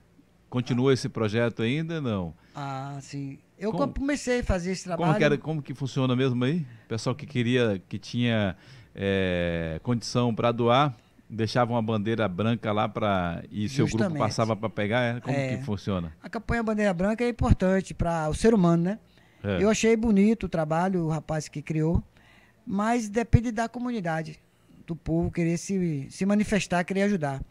[0.50, 2.00] Continua esse projeto ainda?
[2.00, 2.32] Não.
[2.54, 3.38] Ah, sim.
[3.58, 5.08] Eu Como- comecei a fazer esse trabalho.
[5.08, 6.66] Como que, era, como que funciona mesmo aí?
[6.84, 8.56] O pessoal que queria, que tinha
[9.00, 10.94] é, condição para doar,
[11.28, 14.18] deixava uma bandeira branca lá para e seu grupo Justamente.
[14.22, 15.00] passava para pegar?
[15.16, 15.20] é?
[15.20, 15.56] Como É.
[15.58, 16.12] que funciona?
[16.22, 18.98] A campanha Bandeira Branca é importante para o ser humano, né?
[19.48, 19.62] É.
[19.62, 22.02] Eu achei bonito o trabalho, o rapaz que criou,
[22.66, 24.38] mas depende da comunidade,
[24.86, 27.42] do povo querer se, se manifestar, querer ajudar.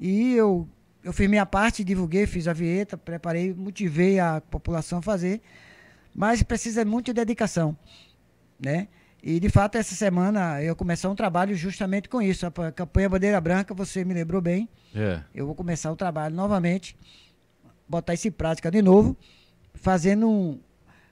[0.00, 0.68] E eu,
[1.04, 5.40] eu fiz minha parte, divulguei, fiz a vinheta, preparei, motivei a população a fazer,
[6.12, 7.76] mas precisa muito de dedicação,
[8.58, 8.88] né?
[9.22, 13.40] E de fato essa semana eu começar um trabalho justamente com isso, a campanha Bandeira
[13.40, 14.68] Branca, você me lembrou bem.
[14.94, 15.22] É.
[15.34, 16.96] Eu vou começar o trabalho novamente,
[17.88, 19.16] botar isso em prática de novo,
[19.74, 20.60] fazendo um,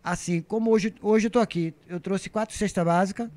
[0.07, 3.29] assim, como hoje hoje eu estou aqui, eu trouxe quatro cestas básicas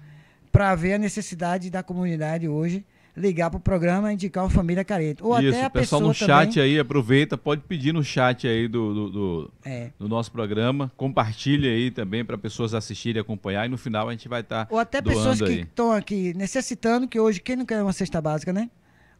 [0.51, 2.86] para ver a necessidade da comunidade hoje
[3.17, 5.21] ligar para o programa e indicar uma família carente.
[5.23, 6.63] Ou Isso, até a pessoal no chat também...
[6.63, 9.89] aí, aproveita, pode pedir no chat aí do, do, do, é.
[9.97, 14.12] do nosso programa, compartilhe aí também para pessoas assistirem e acompanhar e no final a
[14.12, 17.65] gente vai estar tá Ou até pessoas que estão aqui necessitando, que hoje, quem não
[17.65, 18.69] quer uma cesta básica, né?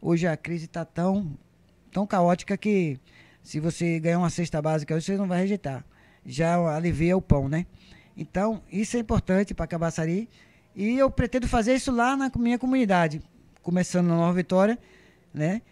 [0.00, 1.36] Hoje a crise está tão,
[1.92, 2.96] tão caótica que
[3.42, 5.84] se você ganhar uma cesta básica, você não vai rejeitar.
[6.24, 7.66] Já alivia o pão, né?
[8.16, 10.28] Então, isso é importante para Cabaçari.
[10.74, 13.22] E eu pretendo fazer isso lá na minha comunidade
[13.62, 14.78] começando na Nova Vitória,
[15.32, 15.62] né?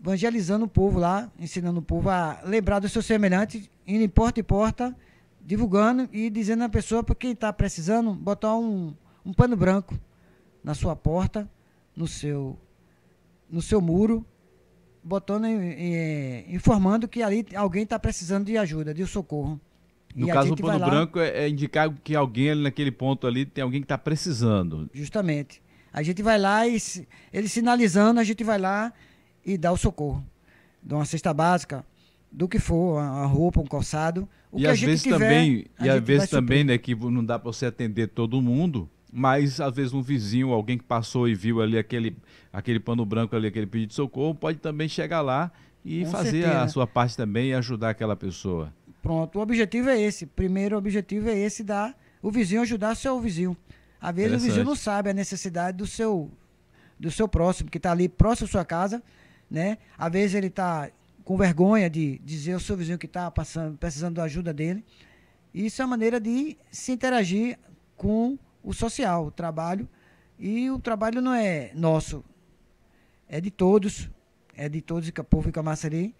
[0.00, 4.40] Evangelizando o povo lá, ensinando o povo a lembrar do seu semelhante, indo em porta
[4.40, 4.96] em porta,
[5.40, 9.98] divulgando e dizendo à pessoa para quem está precisando botar um, um pano branco
[10.62, 11.48] na sua porta,
[11.94, 12.58] no seu,
[13.50, 14.24] no seu muro,
[15.02, 15.46] botando
[16.48, 19.60] informando que ali alguém está precisando de ajuda, de socorro.
[20.14, 23.46] No e caso, o pano branco é, é, indicar que alguém ali naquele ponto ali
[23.46, 24.88] tem alguém que está precisando.
[24.92, 25.62] Justamente.
[25.92, 26.78] A gente vai lá e
[27.32, 28.92] ele sinalizando, a gente vai lá
[29.44, 30.24] e dá o socorro.
[30.82, 31.84] Dá uma cesta básica,
[32.30, 34.28] do que for, a roupa, um calçado.
[34.50, 37.50] O e às vezes tiver, também, e às vezes também, né, que não dá para
[37.50, 41.76] você atender todo mundo, mas às vezes um vizinho, alguém que passou e viu ali
[41.76, 42.16] aquele,
[42.50, 45.52] aquele pano branco ali, aquele pedido de socorro, pode também chegar lá
[45.84, 46.62] e Com fazer certeza.
[46.62, 48.72] a sua parte também e ajudar aquela pessoa.
[49.02, 50.24] Pronto, o objetivo é esse.
[50.24, 53.54] Primeiro objetivo é esse, dar o vizinho ajudar seu vizinho.
[54.00, 56.30] Às vezes o vizinho não sabe a necessidade do seu,
[56.98, 59.02] do seu próximo, que está ali próximo à sua casa,
[59.50, 59.76] né?
[59.98, 60.90] Às vezes ele está
[61.24, 63.30] com vergonha de dizer ao seu vizinho que está
[63.78, 64.84] precisando da ajuda dele.
[65.52, 67.58] Isso é uma maneira de se interagir
[67.96, 69.88] com o social, o trabalho.
[70.38, 72.24] E o trabalho não é nosso,
[73.28, 74.10] é de todos,
[74.56, 76.14] é de todos, povo e Camaçari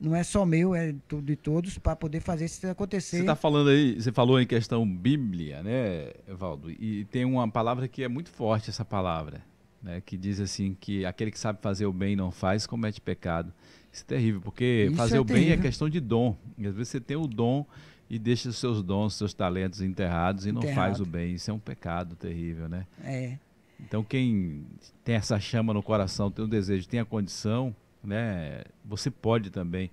[0.00, 3.18] não é só meu, é de todos, para poder fazer isso acontecer.
[3.18, 6.70] Você está falando aí, você falou em questão Bíblia, né, Evaldo?
[6.70, 9.42] E tem uma palavra que é muito forte, essa palavra,
[9.82, 13.00] né, que diz assim que aquele que sabe fazer o bem e não faz, comete
[13.00, 13.52] pecado.
[13.92, 15.58] Isso é terrível, porque isso fazer é o bem é terrível.
[15.58, 16.36] é questão de dom.
[16.56, 17.66] E às vezes você tem o dom
[18.10, 21.34] e deixa os seus dons, seus talentos enterrados e não faz o bem.
[21.34, 22.84] Isso é um pecado terrível, né?
[23.04, 23.38] É.
[23.78, 24.66] Então quem
[25.04, 28.64] tem essa chama no coração, tem o desejo, tem a condição, né?
[28.84, 29.88] Você pode também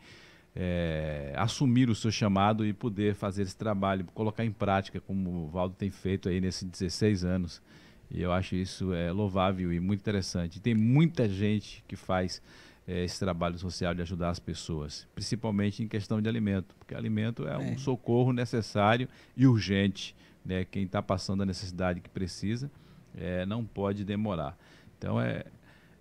[0.56, 5.48] é, assumir o seu chamado e poder fazer esse trabalho, colocar em prática, como o
[5.48, 7.62] Valdo tem feito aí nesses 16 anos.
[8.10, 10.60] E eu acho isso é, louvável e muito interessante.
[10.60, 12.42] tem muita gente que faz
[12.88, 17.46] é, esse trabalho social de ajudar as pessoas, principalmente em questão de alimento, porque alimento
[17.48, 17.58] é, é.
[17.58, 20.16] um socorro necessário e urgente.
[20.46, 20.64] Né?
[20.64, 22.72] Quem está passando a necessidade que precisa
[23.16, 24.58] é, não pode demorar.
[24.98, 25.44] Então é,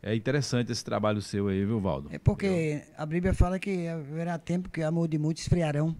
[0.00, 2.08] é interessante esse trabalho seu aí, viu, Valdo?
[2.12, 5.96] É porque a Bíblia fala que haverá tempo que o amor de muitos esfriarão.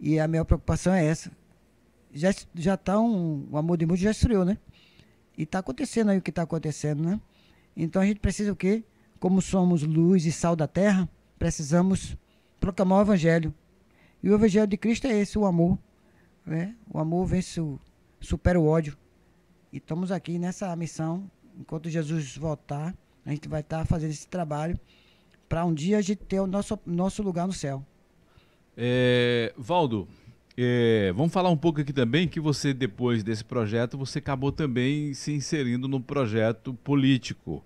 [0.00, 1.30] E a minha preocupação é essa.
[2.12, 4.58] Já já tá um, o amor de muitos já esfriou, né?
[5.38, 7.20] E está acontecendo aí o que está acontecendo, né?
[7.76, 8.84] Então a gente precisa o quê?
[9.18, 12.16] Como somos luz e sal da terra, precisamos
[12.60, 13.54] proclamar o evangelho.
[14.22, 15.78] E o evangelho de Cristo é esse, o amor.
[16.44, 16.74] Né?
[16.90, 17.78] O amor vence, o,
[18.20, 18.96] supera o ódio.
[19.72, 24.28] E estamos aqui nessa missão, enquanto Jesus voltar, a gente vai estar tá fazendo esse
[24.28, 24.78] trabalho
[25.48, 27.84] para um dia a gente ter o nosso, nosso lugar no céu.
[28.76, 30.08] É, Valdo,
[30.56, 35.12] é, vamos falar um pouco aqui também que você, depois desse projeto, você acabou também
[35.14, 37.62] se inserindo no projeto político.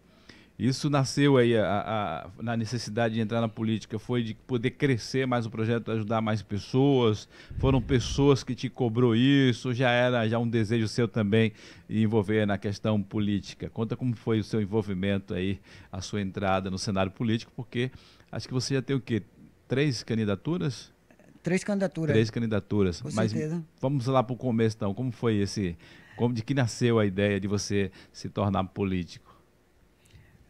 [0.58, 5.24] Isso nasceu aí a, a, na necessidade de entrar na política, foi de poder crescer
[5.24, 7.28] mais o projeto, ajudar mais pessoas.
[7.58, 11.52] Foram pessoas que te cobrou isso, já era já um desejo seu também
[11.88, 13.70] envolver na questão política.
[13.70, 15.60] Conta como foi o seu envolvimento aí,
[15.92, 17.92] a sua entrada no cenário político, porque
[18.32, 19.22] acho que você já tem o quê?
[19.68, 20.92] Três candidaturas?
[21.40, 22.12] Três candidaturas.
[22.12, 23.00] Três candidaturas.
[23.00, 23.64] Com Mas certeza.
[23.80, 24.92] vamos lá para o começo então.
[24.92, 25.78] Como foi esse?
[26.16, 29.27] Como de que nasceu a ideia de você se tornar político?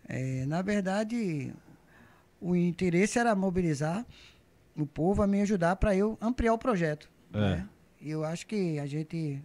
[0.09, 1.53] É, na verdade,
[2.41, 4.07] o interesse era mobilizar
[4.75, 7.11] o povo a me ajudar para eu ampliar o projeto.
[7.33, 7.39] É.
[7.39, 7.69] Né?
[8.01, 9.43] E eu acho que a gente,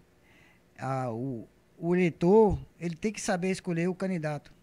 [0.78, 1.48] a, o,
[1.78, 4.54] o eleitor, ele tem que saber escolher o candidato,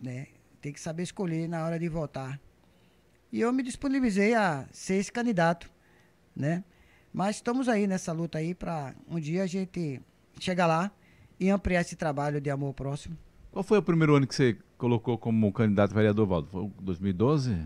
[0.00, 0.28] né?
[0.60, 2.40] Tem que saber escolher na hora de votar.
[3.30, 5.70] E eu me disponibilizei a ser esse candidato,
[6.34, 6.64] né?
[7.12, 10.00] Mas estamos aí nessa luta aí para um dia a gente
[10.38, 10.92] chegar lá
[11.38, 13.16] e ampliar esse trabalho de amor próximo.
[13.50, 16.48] Qual foi o primeiro ano que você colocou como candidato vereador, Valdo?
[16.50, 17.56] Foi 2012?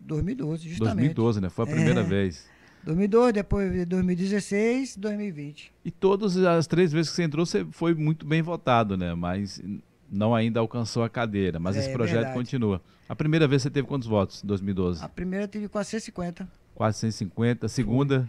[0.00, 1.14] 2012, justamente.
[1.14, 1.50] 2012, né?
[1.50, 2.04] Foi a primeira é.
[2.04, 2.48] vez.
[2.84, 5.72] 2002, depois 2016, 2020.
[5.84, 9.12] E todas as três vezes que você entrou, você foi muito bem votado, né?
[9.14, 9.60] Mas
[10.08, 12.36] não ainda alcançou a cadeira, mas é, esse projeto verdade.
[12.36, 12.80] continua.
[13.08, 15.04] A primeira vez você teve quantos votos em 2012?
[15.04, 16.48] A primeira eu tive 450.
[16.74, 17.66] 450.
[17.66, 18.28] A segunda?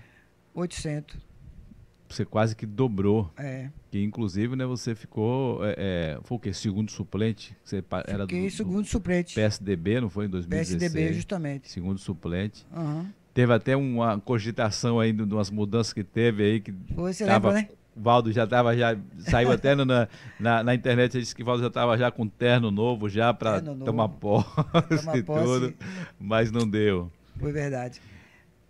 [0.55, 1.26] 800.
[2.09, 3.31] Você quase que dobrou.
[3.37, 3.69] É.
[3.91, 5.65] Que inclusive, né, você ficou.
[5.65, 6.53] É, é, foi o quê?
[6.53, 7.55] Segundo suplente?
[7.63, 9.35] Você era Fiquei do, segundo do suplente.
[9.35, 10.79] PSDB, não foi em 2016?
[10.79, 11.71] PSDB, justamente.
[11.71, 12.65] Segundo suplente.
[12.75, 13.05] Uhum.
[13.33, 16.59] Teve até uma cogitação aí de umas mudanças que teve aí.
[16.59, 17.77] Que você tava, lembra, né?
[17.95, 20.07] Valdo já estava já saiu até na,
[20.39, 24.09] na, na, internet disse que Valdo já estava já com terno novo já para tomar
[24.09, 24.47] posse,
[25.15, 25.73] e tudo,
[26.19, 27.11] mas não deu.
[27.39, 27.99] Foi verdade.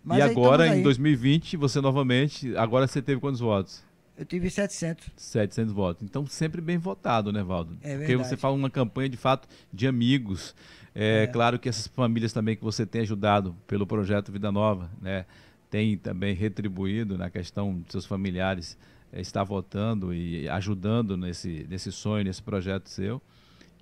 [0.08, 3.84] Mas e agora em 2020 você novamente, agora você teve quantos votos?
[4.16, 5.10] Eu tive 700.
[5.14, 6.02] 700 votos.
[6.02, 7.76] Então sempre bem votado, né, Valdo?
[7.82, 10.54] É Porque você fala uma campanha de fato de amigos.
[10.94, 14.90] É, é claro que essas famílias também que você tem ajudado pelo projeto Vida Nova,
[15.00, 15.26] né,
[15.68, 18.78] tem também retribuído na questão de seus familiares
[19.12, 23.20] é, está votando e ajudando nesse, nesse sonho, nesse projeto seu.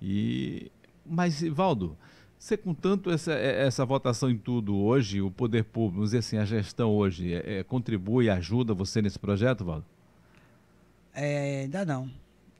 [0.01, 0.69] E
[1.05, 1.97] mas Valdo,
[2.37, 6.19] você com tanto essa, é, essa votação em tudo hoje, o poder público, vamos dizer
[6.19, 9.85] assim, a gestão hoje, é, é, contribui, ajuda você nesse projeto, Valdo?
[11.13, 12.09] É, ainda não.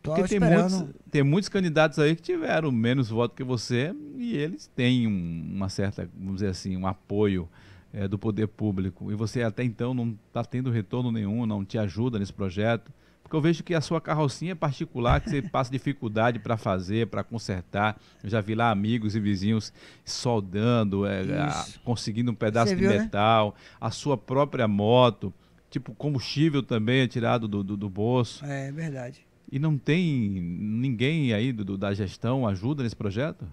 [0.01, 4.35] Tô Porque tem muitos, tem muitos candidatos aí que tiveram menos voto que você e
[4.35, 7.47] eles têm um, uma certa, vamos dizer assim, um apoio
[7.93, 11.77] é, do poder público e você até então não está tendo retorno nenhum, não te
[11.77, 12.91] ajuda nesse projeto,
[13.27, 17.07] porque eu vejo que a sua carrocinha é particular, que você passa dificuldade para fazer,
[17.07, 17.99] para consertar.
[18.23, 19.73] Eu já vi lá amigos e vizinhos
[20.05, 22.99] soldando, é, a, conseguindo um pedaço de né?
[22.99, 23.75] metal, né?
[23.81, 25.33] a sua própria moto,
[25.69, 28.45] tipo combustível também é tirado do, do, do bolso.
[28.45, 29.27] É verdade.
[29.51, 33.45] E não tem ninguém aí do, do da gestão ajuda nesse projeto?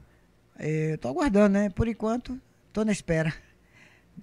[0.57, 1.69] É, Estou aguardando, né?
[1.69, 3.35] Por enquanto, estou na espera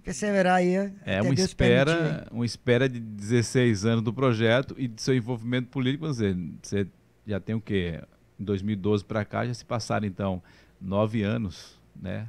[0.03, 0.91] perseverar aí.
[1.05, 6.07] É uma espera, uma espera de 16 anos do projeto e de seu envolvimento político.
[6.07, 6.87] Você, você
[7.25, 8.01] já tem o quê?
[8.39, 10.41] Em 2012 para cá já se passaram então
[10.79, 12.27] nove anos, né?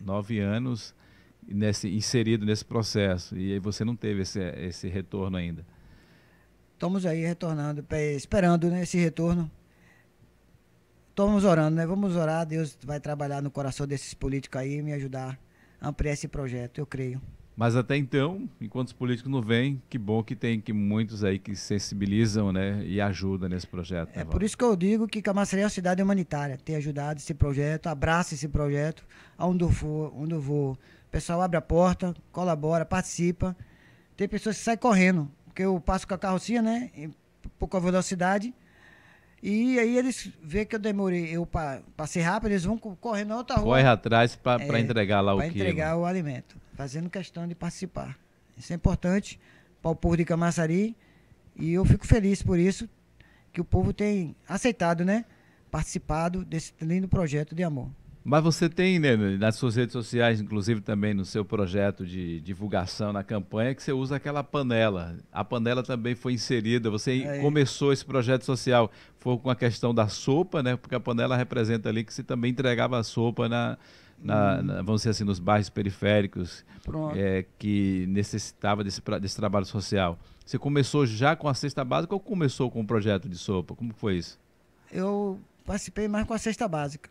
[0.00, 0.94] Nove anos
[1.46, 5.64] nesse, inserido nesse processo e aí você não teve esse, esse retorno ainda.
[6.74, 7.84] Estamos aí retornando,
[8.16, 9.48] esperando né, esse retorno.
[11.10, 11.86] Estamos orando, né?
[11.86, 15.38] Vamos orar, Deus vai trabalhar no coração desses políticos aí e me ajudar
[15.82, 17.20] ampliar esse projeto, eu creio.
[17.54, 21.38] Mas até então, enquanto os políticos não vêm, que bom que tem que muitos aí
[21.38, 24.10] que sensibilizam né, e ajudam nesse projeto.
[24.14, 26.56] É né, por isso que eu digo que Camaçari é uma cidade humanitária.
[26.56, 29.04] Tem ajudado esse projeto, abraça esse projeto,
[29.36, 30.72] aonde eu for, onde eu vou.
[30.72, 33.54] O pessoal abre a porta, colabora, participa.
[34.16, 36.90] Tem pessoas que saem correndo, porque eu passo com a carrocinha, né?
[36.96, 37.14] Em
[37.58, 38.54] pouca velocidade.
[39.42, 41.48] E aí eles vê que eu demorei, eu
[41.96, 43.64] passei rápido, eles vão correndo na outra rua.
[43.76, 48.16] Corre atrás para é, entregar lá o Para entregar o alimento, fazendo questão de participar.
[48.56, 49.40] Isso é importante
[49.82, 50.96] para o povo de Camaçari
[51.56, 52.88] e eu fico feliz por isso,
[53.52, 55.24] que o povo tem aceitado, né?
[55.72, 57.88] Participado desse lindo projeto de amor.
[58.24, 63.12] Mas você tem, né, nas suas redes sociais, inclusive também no seu projeto de divulgação
[63.12, 65.16] na campanha, que você usa aquela panela.
[65.32, 66.88] A panela também foi inserida.
[66.88, 70.76] Você é começou esse projeto social, foi com a questão da sopa, né?
[70.76, 73.76] Porque a panela representa ali que você também entregava a sopa na,
[74.22, 74.62] na, hum.
[74.62, 76.64] na, vamos dizer assim, nos bairros periféricos
[77.16, 80.16] é, que necessitava desse, desse trabalho social.
[80.46, 83.74] Você começou já com a cesta básica ou começou com o projeto de sopa?
[83.74, 84.38] Como foi isso?
[84.92, 87.10] Eu participei mais com a cesta básica.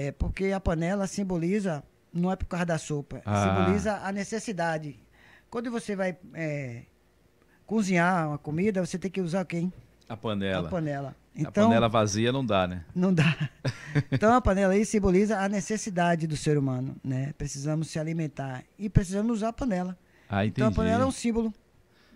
[0.00, 1.82] É porque a panela simboliza,
[2.12, 3.42] não é por causa da sopa, ah.
[3.42, 4.96] simboliza a necessidade.
[5.50, 6.82] Quando você vai é,
[7.66, 9.72] cozinhar uma comida, você tem que usar quem?
[10.08, 10.68] A panela.
[10.68, 11.16] A panela.
[11.34, 12.84] Então, a panela vazia não dá, né?
[12.94, 13.50] Não dá.
[14.12, 17.32] Então a panela aí simboliza a necessidade do ser humano, né?
[17.36, 19.98] Precisamos se alimentar e precisamos usar a panela.
[20.28, 20.60] Ah, entendi.
[20.60, 21.52] Então a panela é um símbolo.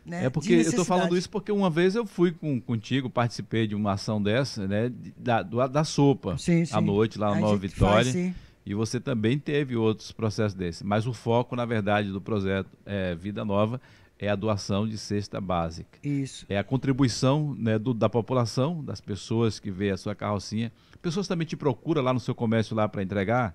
[0.05, 3.69] Né, é porque eu estou falando isso porque uma vez eu fui com, contigo, participei
[3.69, 4.93] de uma ação dessa, né?
[5.17, 6.75] Da, da, da sopa sim, sim.
[6.75, 8.13] à noite lá na Nova Vitória.
[8.13, 8.35] Faz,
[8.65, 10.83] e você também teve outros processos desses.
[10.83, 13.81] Mas o foco, na verdade, do projeto é, Vida Nova
[14.19, 15.99] é a doação de cesta básica.
[16.03, 16.47] Isso.
[16.49, 20.73] É a contribuição né, do, da população, das pessoas que vê a sua carrocinha.
[21.01, 23.55] Pessoas também te procuram lá no seu comércio lá para entregar?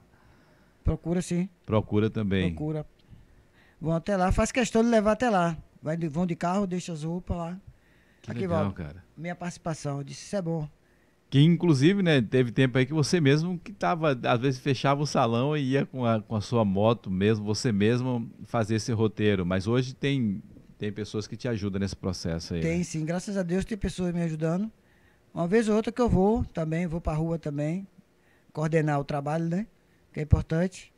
[0.83, 1.47] Procura sim.
[1.65, 2.53] Procura também.
[2.53, 2.85] Procura.
[3.79, 5.55] Vão até lá, faz questão de levar até lá.
[5.81, 7.61] Vai, vão de carro, deixa as roupas lá.
[8.21, 9.03] Que Aqui, legal, cara.
[9.15, 9.99] Minha participação.
[9.99, 10.67] Eu disse, isso é bom.
[11.29, 15.05] Que inclusive, né, teve tempo aí que você mesmo que tava, às vezes fechava o
[15.05, 19.45] salão e ia com a, com a sua moto mesmo, você mesmo fazer esse roteiro.
[19.45, 20.41] Mas hoje tem,
[20.77, 22.61] tem pessoas que te ajudam nesse processo aí.
[22.61, 24.71] Tem sim, graças a Deus tem pessoas me ajudando.
[25.33, 27.85] Uma vez ou outra que eu vou também, vou pra rua também,
[28.53, 29.67] coordenar o trabalho, né?
[30.13, 30.93] Que é importante.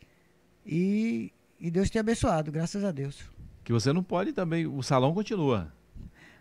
[0.64, 3.24] E, e Deus tem abençoado, graças a Deus.
[3.70, 4.66] Que você não pode também.
[4.66, 5.72] O salão continua.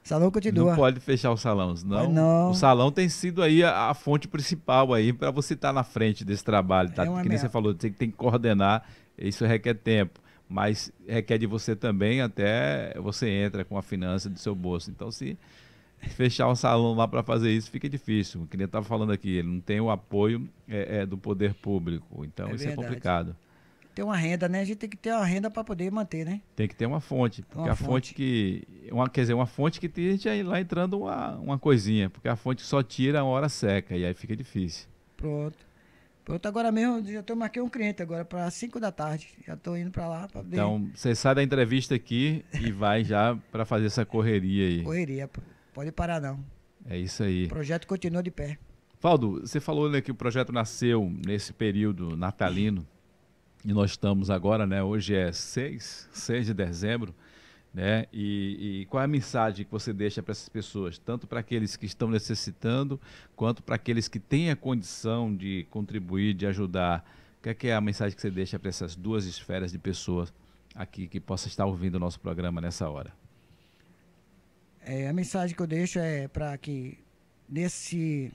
[0.02, 0.70] O salão continua.
[0.70, 2.10] Não pode fechar o salão, não.
[2.10, 2.50] não.
[2.52, 5.84] O salão tem sido aí a, a fonte principal aí para você estar tá na
[5.84, 7.04] frente desse trabalho, tá?
[7.04, 8.82] É que nem você falou, você tem que coordenar,
[9.18, 10.18] isso requer tempo,
[10.48, 14.90] mas requer de você também até você entra com a finança do seu bolso.
[14.90, 15.36] Então, se
[16.16, 18.40] fechar o salão lá para fazer isso fica difícil.
[18.40, 21.52] O que nem estava falando aqui, ele não tem o apoio é, é, do poder
[21.52, 22.24] público.
[22.24, 22.80] Então, é isso é verdade.
[22.80, 23.36] é complicado
[23.98, 24.60] ter uma renda, né?
[24.60, 26.40] A gente tem que ter uma renda para poder manter, né?
[26.54, 27.88] Tem que ter uma fonte, porque uma a fonte.
[27.88, 28.14] fonte.
[28.14, 31.58] que uma quer dizer, uma fonte que tem a gente aí lá entrando uma, uma
[31.58, 34.86] coisinha, porque a fonte só tira a hora seca e aí fica difícil.
[35.16, 35.66] Pronto.
[36.24, 39.30] Pronto, agora mesmo já tô marquei um cliente agora para 5 da tarde.
[39.44, 43.36] Já estou indo para lá para Então, você sai da entrevista aqui e vai já
[43.50, 44.82] para fazer essa correria aí.
[44.84, 45.28] Correria,
[45.74, 46.38] pode parar não.
[46.88, 47.46] É isso aí.
[47.46, 48.58] O projeto continua de pé.
[49.00, 52.86] Valdo, você falou né, que o projeto nasceu nesse período natalino.
[53.68, 54.82] E nós estamos agora, né?
[54.82, 57.14] Hoje é 6, 6 de dezembro,
[57.74, 58.06] né?
[58.10, 61.76] E, e qual é a mensagem que você deixa para essas pessoas, tanto para aqueles
[61.76, 62.98] que estão necessitando,
[63.36, 67.04] quanto para aqueles que têm a condição de contribuir, de ajudar?
[67.38, 69.78] O que é, que é a mensagem que você deixa para essas duas esferas de
[69.78, 70.32] pessoas
[70.74, 73.12] aqui que possa estar ouvindo o nosso programa nessa hora?
[74.80, 76.96] É, a mensagem que eu deixo é para que
[77.46, 78.32] nesse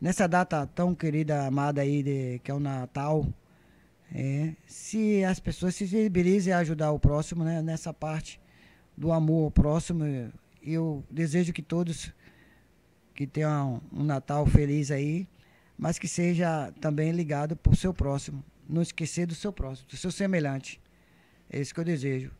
[0.00, 3.26] nessa data tão querida, amada aí, de, que é o Natal,
[4.12, 8.40] é, se as pessoas se sensibilizem a ajudar o próximo né, nessa parte
[8.96, 10.04] do amor ao próximo,
[10.62, 12.12] eu desejo que todos
[13.14, 15.28] que tenham um Natal feliz aí,
[15.76, 18.44] mas que seja também ligado para o seu próximo.
[18.68, 20.80] Não esquecer do seu próximo, do seu semelhante.
[21.48, 22.30] É isso que eu desejo.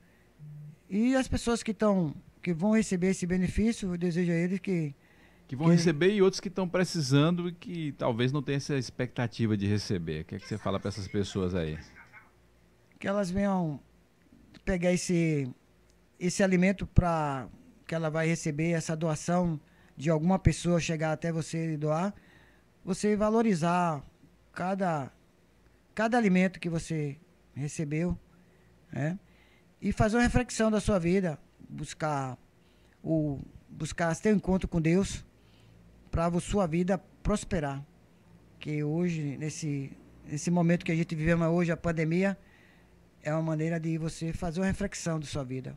[0.88, 4.94] E as pessoas que estão que vão receber esse benefício, eu desejo a eles que
[5.50, 9.56] que vão receber e outros que estão precisando e que talvez não tenham essa expectativa
[9.56, 10.20] de receber.
[10.20, 11.76] O que, é que você fala para essas pessoas aí?
[13.00, 13.80] Que elas venham
[14.64, 15.52] pegar esse,
[16.20, 17.48] esse alimento para
[17.84, 19.58] que ela vai receber, essa doação
[19.96, 22.14] de alguma pessoa chegar até você e doar,
[22.84, 24.04] você valorizar
[24.52, 25.12] cada,
[25.96, 27.18] cada alimento que você
[27.54, 28.16] recebeu,
[28.92, 29.18] né?
[29.82, 32.38] E fazer uma reflexão da sua vida, buscar
[33.02, 35.24] o buscar ter um encontro com Deus,
[36.10, 37.84] para a sua vida prosperar.
[38.58, 39.92] Que hoje, nesse,
[40.26, 42.36] nesse momento que a gente vivemos hoje, a pandemia,
[43.22, 45.74] é uma maneira de você fazer uma reflexão da sua vida.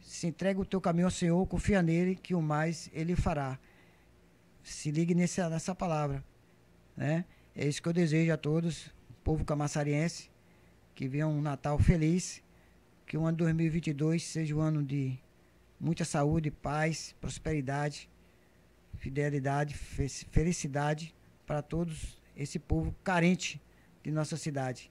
[0.00, 3.58] Se entrega o teu caminho ao Senhor, confia nele, que o mais ele fará.
[4.62, 6.24] Se ligue nessa, nessa palavra.
[6.96, 7.24] Né?
[7.54, 8.90] É isso que eu desejo a todos,
[9.24, 10.30] povo camaçariense,
[10.94, 12.42] que venha um Natal feliz,
[13.06, 15.18] que o ano 2022 seja um ano de
[15.80, 18.08] muita saúde, paz, prosperidade
[18.98, 21.14] fidelidade, felicidade
[21.46, 23.60] para todos esse povo carente
[24.02, 24.90] de nossa cidade.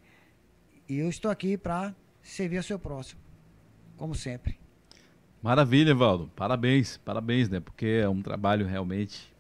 [0.88, 3.22] E eu estou aqui para servir ao seu próximo,
[3.96, 4.60] como sempre.
[5.42, 6.32] Maravilha, Valdo.
[6.36, 7.60] Parabéns, parabéns, né?
[7.60, 9.34] Porque é um trabalho realmente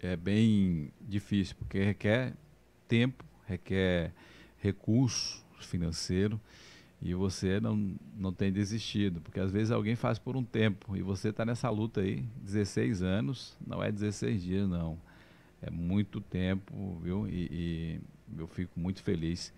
[0.00, 2.34] é bem difícil, porque requer
[2.86, 4.12] tempo, requer
[4.58, 6.38] recurso financeiro
[7.04, 11.02] e você não, não tem desistido, porque às vezes alguém faz por um tempo e
[11.02, 14.98] você está nessa luta aí, 16 anos, não é 16 dias não,
[15.60, 17.28] é muito tempo, viu?
[17.28, 18.00] E, e
[18.38, 19.52] eu fico muito feliz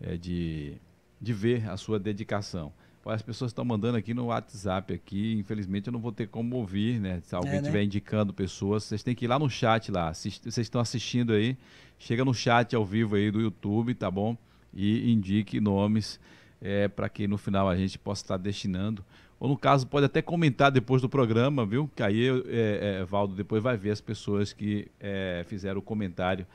[0.00, 0.74] é, de,
[1.20, 2.72] de ver a sua dedicação.
[3.04, 7.00] As pessoas estão mandando aqui no WhatsApp aqui, infelizmente eu não vou ter como ouvir,
[7.00, 7.20] né?
[7.24, 7.84] Se alguém estiver é, né?
[7.86, 11.56] indicando pessoas, vocês têm que ir lá no chat lá, assist, vocês estão assistindo aí,
[11.98, 14.36] chega no chat ao vivo aí do YouTube, tá bom?
[14.72, 16.20] E indique nomes
[16.60, 19.04] é, para que no final a gente possa estar destinando.
[19.38, 21.90] Ou no caso, pode até comentar depois do programa, viu?
[21.96, 26.46] Que aí, é, é, Valdo, depois vai ver as pessoas que é, fizeram o comentário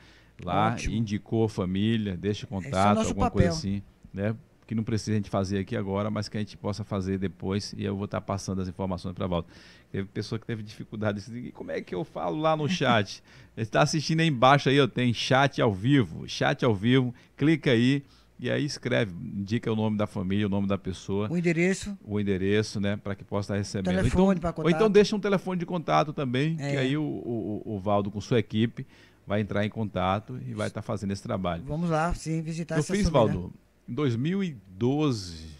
[0.44, 0.94] lá, Ótimo.
[0.94, 3.30] indicou família, deixa contato, é alguma papel.
[3.30, 3.82] coisa assim,
[4.14, 4.36] né?
[4.66, 7.72] Que não precisa a gente fazer aqui agora, mas que a gente possa fazer depois
[7.76, 9.48] e eu vou estar passando as informações para Valdo.
[9.90, 13.22] Teve pessoa que teve dificuldade, disse, como é que eu falo lá no chat?
[13.56, 18.04] está assistindo aí embaixo aí, eu tenho chat ao vivo, chat ao vivo, clica aí
[18.38, 21.26] e aí escreve, indica o nome da família, o nome da pessoa.
[21.30, 21.96] O endereço.
[22.04, 22.96] O endereço, né?
[22.96, 23.96] Para que possa estar recebendo.
[23.96, 24.72] Telefone então, para contato.
[24.72, 26.70] Ou então deixa um telefone de contato também, é.
[26.70, 28.86] que aí o, o, o, Valdo com sua equipe
[29.26, 31.62] vai entrar em contato e vai estar fazendo esse trabalho.
[31.66, 33.52] Vamos lá, sim, visitar Eu essa fiz, Valdo,
[33.88, 35.56] em 2012,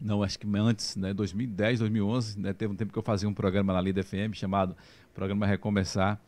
[0.00, 1.12] não, acho que antes, né?
[1.12, 2.52] 2010, 2011, né?
[2.52, 4.76] Teve um tempo que eu fazia um programa na Lida FM chamado
[5.12, 6.20] Programa Recomeçar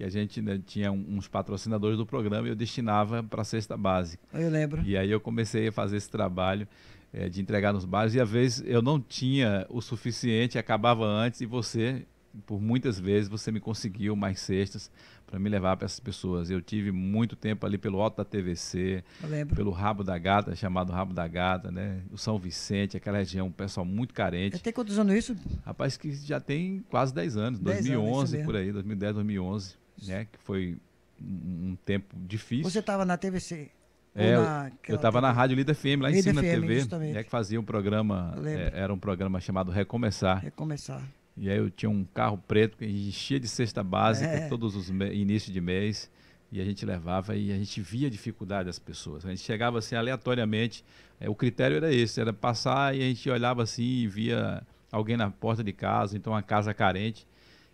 [0.00, 3.76] que a gente né, tinha uns patrocinadores do programa e eu destinava para a cesta
[3.76, 4.22] básica.
[4.32, 4.82] Eu lembro.
[4.82, 6.66] E aí eu comecei a fazer esse trabalho
[7.12, 11.42] é, de entregar nos bares e às vezes eu não tinha o suficiente, acabava antes
[11.42, 12.06] e você,
[12.46, 14.90] por muitas vezes, você me conseguiu mais cestas
[15.26, 16.48] para me levar para essas pessoas.
[16.48, 19.04] Eu tive muito tempo ali pelo alto da TVC,
[19.54, 22.00] pelo Rabo da Gata, chamado Rabo da Gata, né?
[22.10, 24.56] O São Vicente, aquela região, um pessoal muito carente.
[24.56, 25.36] Já tem quantos anos isso?
[25.62, 30.26] Rapaz, que já tem quase 10 anos, 10 2011 anos, por aí, 2010, 2011, né?
[30.30, 30.76] Que foi
[31.20, 32.70] um, tempo difícil.
[32.70, 33.70] Você estava na TVC?
[34.14, 34.34] É,
[34.88, 37.60] eu estava na Rádio Líder FM, lá em cima FM, na TV, é que fazia
[37.60, 40.40] um programa, é, era um programa chamado Recomeçar.
[40.40, 41.02] Recomeçar.
[41.36, 44.48] E aí eu tinha um carro preto que enchia de cesta básica é.
[44.48, 46.10] todos os inícios de mês
[46.50, 49.24] e a gente levava e a gente via a dificuldade das pessoas.
[49.24, 50.84] A gente chegava assim aleatoriamente,
[51.20, 55.16] é, o critério era esse, era passar e a gente olhava assim e via alguém
[55.16, 57.26] na porta de casa, então uma casa carente.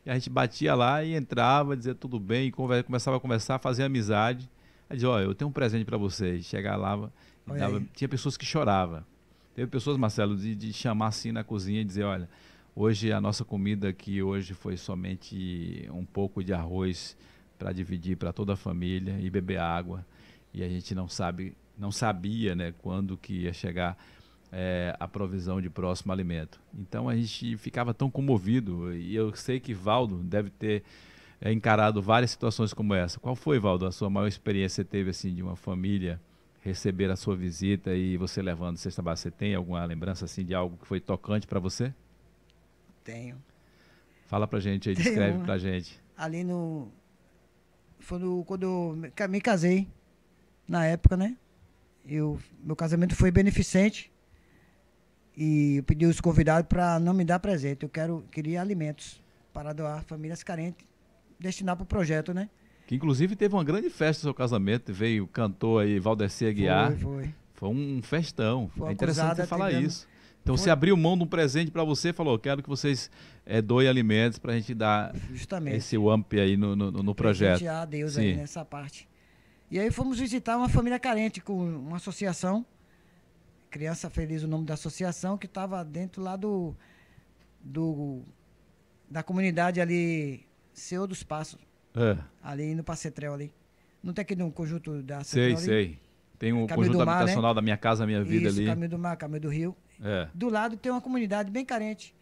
[0.07, 3.87] E a gente batia lá e entrava, dizia tudo bem, e começava a conversar, fazia
[3.87, 4.49] amizade.
[4.89, 6.45] Aí dizia, ó, eu tenho um presente para vocês.
[6.45, 7.11] Chegava lá,
[7.45, 9.05] dava, tinha pessoas que choravam.
[9.53, 12.29] Teve pessoas, Marcelo, de, de chamar assim na cozinha e dizer, olha,
[12.75, 17.17] hoje a nossa comida aqui hoje foi somente um pouco de arroz
[17.59, 20.07] para dividir para toda a família e beber água.
[20.55, 23.99] E a gente não sabe, não sabia, né, quando que ia chegar
[24.59, 26.59] é, a provisão de próximo alimento.
[26.75, 30.83] Então a gente ficava tão comovido e eu sei que Valdo deve ter
[31.39, 33.21] é, encarado várias situações como essa.
[33.21, 36.19] Qual foi, Valdo, a sua maior experiência que teve assim de uma família
[36.63, 39.29] receber a sua visita e você levando cesta básica?
[39.29, 41.93] Você tem alguma lembrança assim de algo que foi tocante para você?
[43.05, 43.37] Tenho.
[44.25, 45.45] Fala pra gente aí, Tenho descreve uma.
[45.45, 46.01] pra gente.
[46.17, 46.89] Ali no
[47.99, 49.87] foi no, quando eu me casei
[50.67, 51.37] na época, né?
[52.09, 54.11] Eu, meu casamento foi beneficente
[55.37, 57.82] e eu pedi os convidados para não me dar presente.
[57.82, 59.20] Eu quero queria alimentos
[59.53, 60.87] para doar famílias carentes
[61.39, 62.49] destinar para o projeto, né?
[62.87, 66.93] Que inclusive teve uma grande festa no seu casamento, veio o cantor aí, Valdeci Aguiar.
[66.93, 67.34] Foi, foi.
[67.55, 68.70] Foi um festão.
[68.76, 70.07] Foi é interessante você falar isso.
[70.43, 70.64] Então foi.
[70.64, 73.11] você abriu mão de um presente para você e falou, quero que vocês
[73.45, 75.76] é, doem alimentos para a gente dar Justamente.
[75.76, 77.66] esse UAMP aí no, no, no projeto.
[77.66, 78.20] a Deus Sim.
[78.20, 79.09] aí nessa parte.
[79.70, 82.64] E aí fomos visitar uma família carente com uma associação,
[83.77, 86.74] Criança Feliz o nome da associação, que estava dentro lá do,
[87.61, 88.22] do
[89.11, 91.61] da comunidade ali Seu dos Passos.
[91.95, 92.16] É.
[92.43, 93.53] Ali no Passetrel ali.
[94.03, 95.59] Não tem aquele um conjunto da Sei, ali?
[95.59, 95.99] sei.
[96.39, 97.55] Tem um Caminho conjunto mar, habitacional né?
[97.57, 98.66] da Minha Casa Minha Vida Isso, ali.
[98.66, 99.77] Caminho do Mar, Caminho do Rio.
[100.03, 100.27] É.
[100.33, 102.14] Do lado tem uma comunidade bem carente.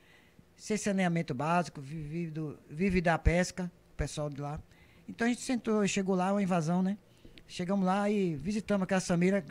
[0.56, 4.60] Sem saneamento básico, vive, do, vive da pesca, o pessoal de lá.
[5.08, 6.98] Então a gente sentou, chegou lá, uma invasão, né?
[7.46, 9.44] Chegamos lá e visitamos aquela família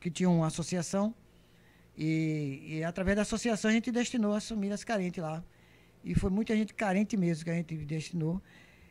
[0.00, 1.14] que tinha uma associação.
[1.96, 5.42] E, e através da associação a gente destinou as famílias carentes lá.
[6.02, 8.42] E foi muita gente carente mesmo que a gente destinou.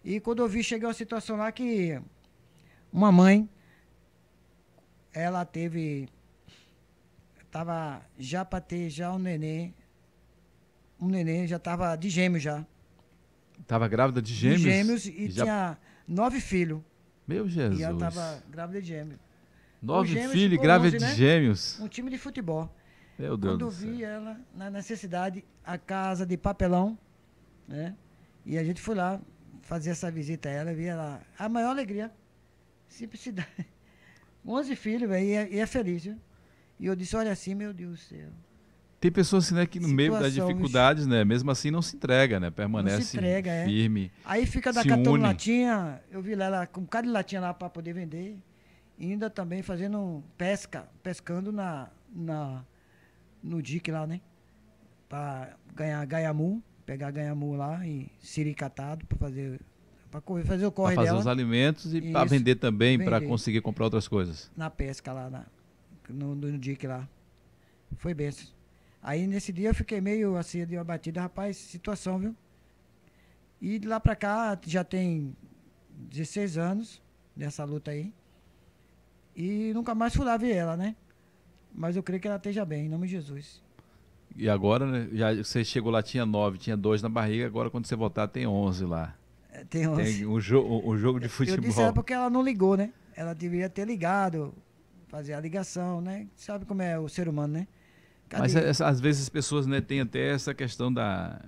[0.03, 1.99] E quando eu vi, cheguei a uma situação lá que
[2.91, 3.49] uma mãe,
[5.13, 6.07] ela teve.
[7.51, 9.73] Tava já para ter já um neném.
[10.99, 12.65] Um neném já tava de gêmeos já.
[13.65, 14.61] Tava grávida de gêmeos?
[14.61, 15.43] De gêmeos e, já...
[15.43, 15.77] tinha
[16.07, 16.81] nove filhos.
[17.27, 17.79] Meu Jesus.
[17.79, 19.19] E ela tava grávida de gêmeos.
[19.81, 21.15] Nove filhos grávida de né?
[21.15, 21.79] gêmeos.
[21.79, 22.73] Um time de futebol.
[23.19, 24.09] Meu Deus Quando do vi céu.
[24.09, 26.97] ela na necessidade, a casa de papelão,
[27.67, 27.93] né?
[28.45, 29.19] E a gente foi lá
[29.61, 32.09] fazer essa visita a ela, vi ela, a maior alegria,
[32.87, 33.49] simplicidade.
[34.47, 36.15] 11 filhos, véio, e, é, e é feliz, viu?
[36.79, 38.29] E eu disse, olha assim, meu Deus do céu.
[39.01, 42.39] Tem pessoas assim, né, que no meio das dificuldades, né, mesmo assim não se entrega,
[42.39, 43.65] né, permanece entrega, é.
[43.65, 44.11] firme.
[44.15, 44.21] É.
[44.25, 47.69] Aí fica da catando latinha, eu vi ela com um bocado de latinha lá para
[47.69, 48.37] poder vender,
[48.97, 52.63] e ainda também fazendo pesca, pescando na, na
[53.41, 54.21] no dique lá, né?
[55.07, 59.59] Para ganhar gaiamu, pegar gaiamu lá e siricatado para fazer
[60.11, 61.19] para fazer o corre pra fazer dela.
[61.19, 64.51] os alimentos e para vender também, para conseguir comprar outras coisas.
[64.57, 65.45] Na pesca lá, na,
[66.09, 67.07] no, no dique lá.
[67.97, 68.31] Foi bem.
[69.01, 72.35] Aí nesse dia eu fiquei meio assim, de uma batida, rapaz, situação, viu?
[73.61, 75.35] E de lá para cá já tem
[75.91, 77.01] 16 anos
[77.35, 78.11] nessa luta aí.
[79.35, 80.95] E nunca mais fui lá ver ela, né?
[81.73, 83.61] Mas eu creio que ela esteja bem, em nome de Jesus.
[84.35, 87.85] E agora, né, já você chegou lá, tinha nove, tinha dois na barriga, agora quando
[87.85, 89.15] você voltar tem onze lá.
[89.51, 90.03] É, tem onze.
[90.03, 91.57] Tem um, jo um jogo de futebol.
[91.57, 92.91] Eu disse ela porque ela não ligou, né?
[93.15, 94.53] Ela deveria ter ligado,
[95.07, 96.27] fazer a ligação, né?
[96.35, 97.67] Sabe como é o ser humano, né?
[98.29, 98.43] Cadê?
[98.43, 101.41] Mas essa, às vezes as pessoas né, têm até essa questão da...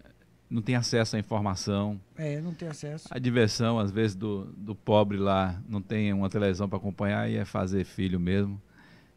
[0.50, 2.02] Não tem acesso à informação.
[2.18, 3.08] É, não tem acesso.
[3.10, 7.38] A diversão, às vezes, do, do pobre lá, não tem uma televisão para acompanhar e
[7.38, 8.62] é fazer filho mesmo.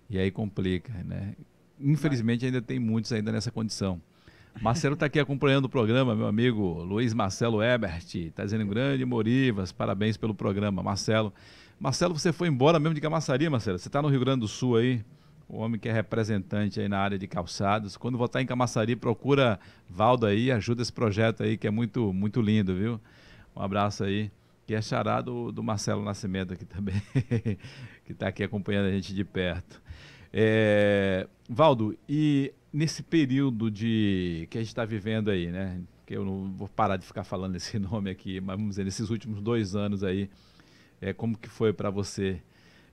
[0.08, 1.34] E aí complica, né?
[1.80, 4.00] Infelizmente ainda tem muitos ainda nessa condição.
[4.60, 9.72] Marcelo está aqui acompanhando o programa, meu amigo Luiz Marcelo Ebert, está dizendo grande Morivas,
[9.72, 11.34] parabéns pelo programa, Marcelo.
[11.78, 13.78] Marcelo, você foi embora mesmo de Camaçaria, Marcelo?
[13.78, 15.04] Você está no Rio Grande do Sul aí,
[15.48, 17.96] o homem que é representante aí na área de calçados.
[17.96, 19.58] Quando voltar em Camaçaria, procura
[19.90, 23.00] Valdo aí, ajuda esse projeto aí que é muito, muito lindo, viu?
[23.56, 24.30] Um abraço aí
[24.66, 27.00] que é xará do, do Marcelo Nascimento aqui também,
[28.04, 29.82] que está aqui acompanhando a gente de perto.
[30.32, 35.80] É, Valdo, e nesse período de que a gente está vivendo aí, né?
[36.04, 39.10] Que eu não vou parar de ficar falando esse nome aqui, mas vamos dizer, nesses
[39.10, 40.28] últimos dois anos aí,
[41.00, 42.42] é, como que foi para você?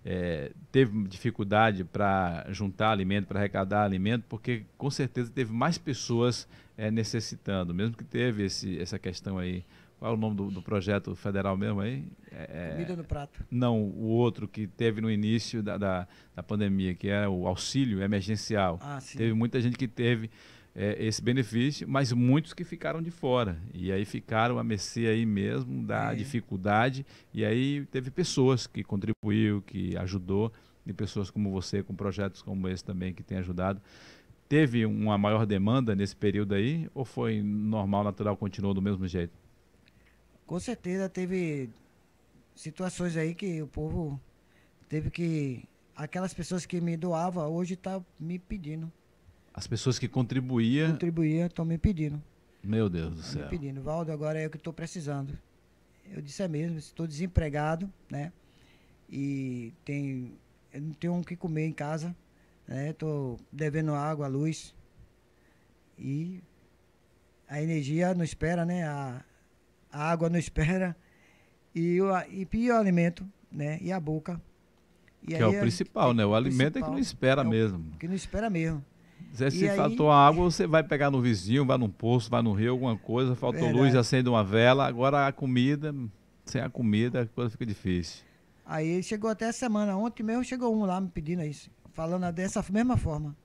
[0.03, 6.47] É, teve dificuldade para juntar alimento, para arrecadar alimento, porque com certeza teve mais pessoas
[6.77, 9.63] é, necessitando, mesmo que teve esse, essa questão aí
[10.01, 12.03] qual é o nome do, do projeto federal mesmo aí?
[12.31, 13.45] É, é, Comida no prato.
[13.51, 18.01] Não, o outro que teve no início da, da, da pandemia, que é o auxílio
[18.01, 18.79] emergencial.
[18.81, 19.19] Ah, sim.
[19.19, 20.31] Teve muita gente que teve
[20.73, 23.59] é, esse benefício, mas muitos que ficaram de fora.
[23.75, 26.15] E aí ficaram a mercê aí mesmo da é.
[26.15, 27.05] dificuldade.
[27.31, 30.51] E aí teve pessoas que contribuiu, que ajudou,
[30.83, 33.79] e pessoas como você, com projetos como esse também, que tem ajudado.
[34.49, 39.40] Teve uma maior demanda nesse período aí, ou foi normal, natural, continuou do mesmo jeito?
[40.51, 41.69] Com certeza teve
[42.53, 44.19] situações aí que o povo
[44.89, 45.63] teve que.
[45.95, 48.91] Aquelas pessoas que me doavam hoje tá me pedindo.
[49.53, 50.91] As pessoas que contribuíam.
[50.91, 52.21] Contribuíam, estão me pedindo.
[52.61, 53.43] Meu Deus do céu.
[53.43, 53.81] Me pedindo.
[53.81, 55.39] Valdo, agora é o que estou precisando.
[56.11, 58.33] Eu disse é mesmo, estou desempregado, né?
[59.09, 60.33] E tem,
[60.75, 62.13] não tenho o que comer em casa,
[62.67, 62.89] né?
[62.89, 64.75] Estou devendo água, luz.
[65.97, 66.43] E
[67.47, 68.85] a energia não espera, né?
[68.85, 69.23] A,
[69.91, 70.95] a água não espera
[71.73, 73.77] e o, e, e o alimento, né?
[73.81, 74.41] E a boca.
[75.23, 76.25] E que é o principal, né?
[76.25, 77.85] O alimento é que não espera é mesmo.
[77.99, 78.83] Que não espera mesmo.
[79.33, 79.77] Se, se aí...
[79.77, 83.35] faltou água, você vai pegar no vizinho, vai num poço, vai no rio, alguma coisa,
[83.35, 83.79] faltou Verdade.
[83.79, 84.85] luz, acende uma vela.
[84.85, 85.93] Agora a comida,
[86.45, 88.23] sem a comida, a coisa fica difícil.
[88.65, 92.63] Aí chegou até a semana, ontem mesmo chegou um lá me pedindo isso, falando dessa
[92.69, 93.35] mesma forma.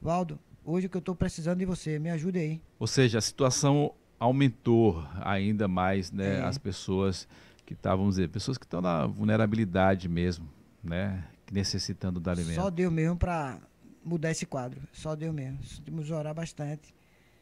[0.00, 2.60] Valdo, hoje que eu estou precisando de você, me ajude aí.
[2.78, 6.42] Ou seja, a situação aumentou ainda mais né, é.
[6.42, 7.28] as pessoas
[7.64, 10.48] que estavam, vamos dizer, pessoas que estão na vulnerabilidade mesmo,
[10.82, 11.24] né?
[11.50, 12.54] Necessitando do alimento.
[12.54, 13.58] Só deu mesmo para
[14.04, 14.80] mudar esse quadro.
[14.92, 15.58] Só deu mesmo.
[15.84, 16.94] Temos orar bastante.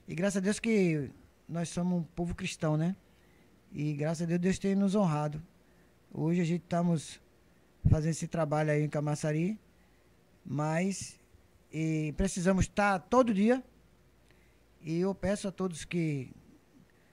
[0.09, 1.11] E graças a Deus que
[1.49, 2.97] nós somos um povo cristão, né?
[3.73, 5.43] E graças a Deus Deus tem nos honrado.
[6.13, 7.21] Hoje a gente estamos
[7.91, 9.59] fazendo esse trabalho aí em Camaçari,
[10.45, 11.19] mas
[12.17, 13.63] precisamos estar todo dia.
[14.83, 16.31] E eu peço a todos que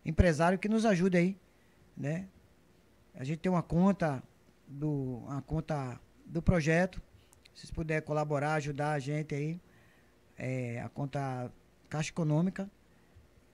[0.05, 1.37] empresário que nos ajude aí,
[1.95, 2.27] né?
[3.15, 4.23] A gente tem uma conta
[4.67, 7.01] do uma conta do projeto.
[7.53, 9.59] Se vocês puderem colaborar, ajudar a gente aí,
[10.37, 11.51] é, a conta
[11.89, 12.69] Caixa Econômica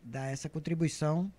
[0.03, 1.31] dá essa contribuição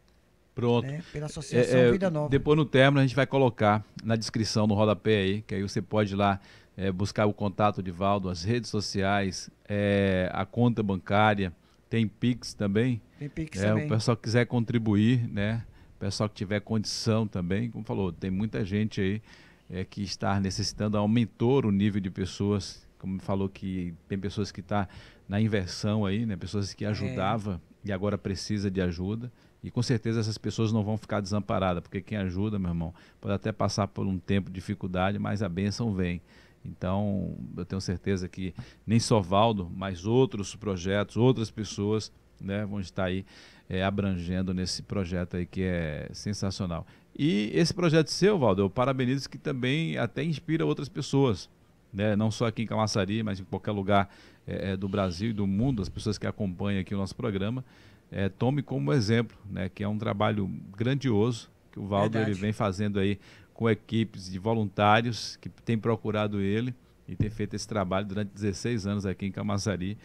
[0.54, 0.88] Pronto.
[0.88, 2.28] Né, pela Associação é, é, Vida Nova.
[2.28, 5.80] Depois no término a gente vai colocar na descrição no rodapé aí, que aí você
[5.80, 6.40] pode ir lá
[6.76, 11.52] é, buscar o contato de Valdo, as redes sociais, é, a conta bancária,
[11.88, 13.00] tem Pix também.
[13.18, 13.86] Tem Pix é, também.
[13.86, 15.64] O pessoal que quiser contribuir, né?
[15.96, 19.22] O pessoal que tiver condição também, como falou, tem muita gente aí
[19.70, 24.60] é, que está necessitando, aumentou o nível de pessoas, como falou que tem pessoas que
[24.60, 24.88] estão tá
[25.28, 26.36] na inversão aí, né?
[26.36, 27.88] Pessoas que ajudava é.
[27.88, 29.30] e agora precisa de ajuda.
[29.62, 33.34] E com certeza essas pessoas não vão ficar desamparadas, porque quem ajuda, meu irmão, pode
[33.34, 36.22] até passar por um tempo de dificuldade, mas a bênção vem.
[36.68, 38.54] Então, eu tenho certeza que
[38.86, 43.24] nem só Valdo, mas outros projetos, outras pessoas né, vão estar aí
[43.68, 46.86] é, abrangendo nesse projeto aí que é sensacional.
[47.16, 51.50] E esse projeto seu, Valdo, eu parabenizo que também até inspira outras pessoas,
[51.92, 54.08] né, não só aqui em Camaçari, mas em qualquer lugar
[54.46, 57.64] é, do Brasil e do mundo, as pessoas que acompanham aqui o nosso programa,
[58.10, 62.52] é, tome como exemplo, né, que é um trabalho grandioso que o Valdo ele vem
[62.52, 63.18] fazendo aí
[63.58, 66.72] com equipes de voluntários que têm procurado ele
[67.08, 69.98] e tem feito esse trabalho durante 16 anos aqui em Camaçari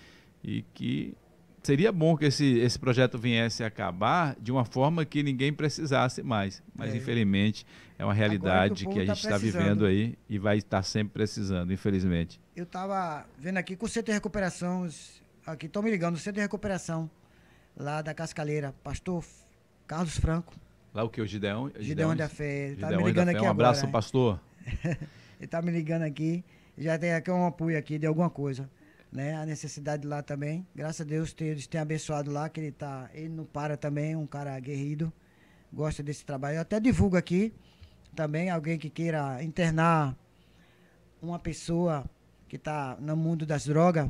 [0.43, 1.15] e que
[1.61, 6.23] seria bom que esse, esse projeto viesse a acabar de uma forma que ninguém precisasse
[6.23, 6.97] mais, mas é.
[6.97, 7.63] infelizmente
[7.99, 11.13] é uma realidade que, que, a gente está tá vivendo aí e vai estar sempre
[11.13, 12.41] precisando, infelizmente.
[12.55, 14.89] Eu estava vendo aqui com o Centro de Recuperação,
[15.45, 17.07] aqui estão me ligando, o Centro de Recuperação
[17.77, 19.23] lá da Cascaleira, pastor
[19.85, 20.55] Carlos Franco,
[20.93, 21.21] Lá o que?
[21.21, 21.71] O Gideão?
[21.79, 22.75] Gideão da Fé.
[22.75, 23.69] Tá me ligando aqui Um agora.
[23.69, 24.39] abraço, pastor.
[25.39, 26.43] ele tá me ligando aqui.
[26.77, 28.69] Já tem aqui um apoio aqui de alguma coisa.
[29.11, 29.35] Né?
[29.35, 30.67] A necessidade lá também.
[30.75, 33.09] Graças a Deus, eles têm abençoado lá, que ele tá.
[33.13, 35.11] Ele não para também, um cara guerrido.
[35.71, 36.57] Gosta desse trabalho.
[36.57, 37.53] Eu até divulgo aqui
[38.15, 40.15] também alguém que queira internar
[41.21, 42.05] uma pessoa
[42.47, 44.07] que está no mundo das drogas,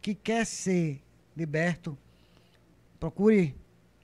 [0.00, 1.00] que quer ser
[1.36, 1.96] liberto,
[2.98, 3.54] procure,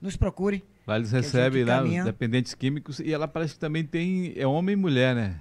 [0.00, 0.64] nos procure.
[0.86, 4.72] Lá eles recebem lá os dependentes químicos e ela parece que também tem é homem
[4.72, 5.40] e mulher, né?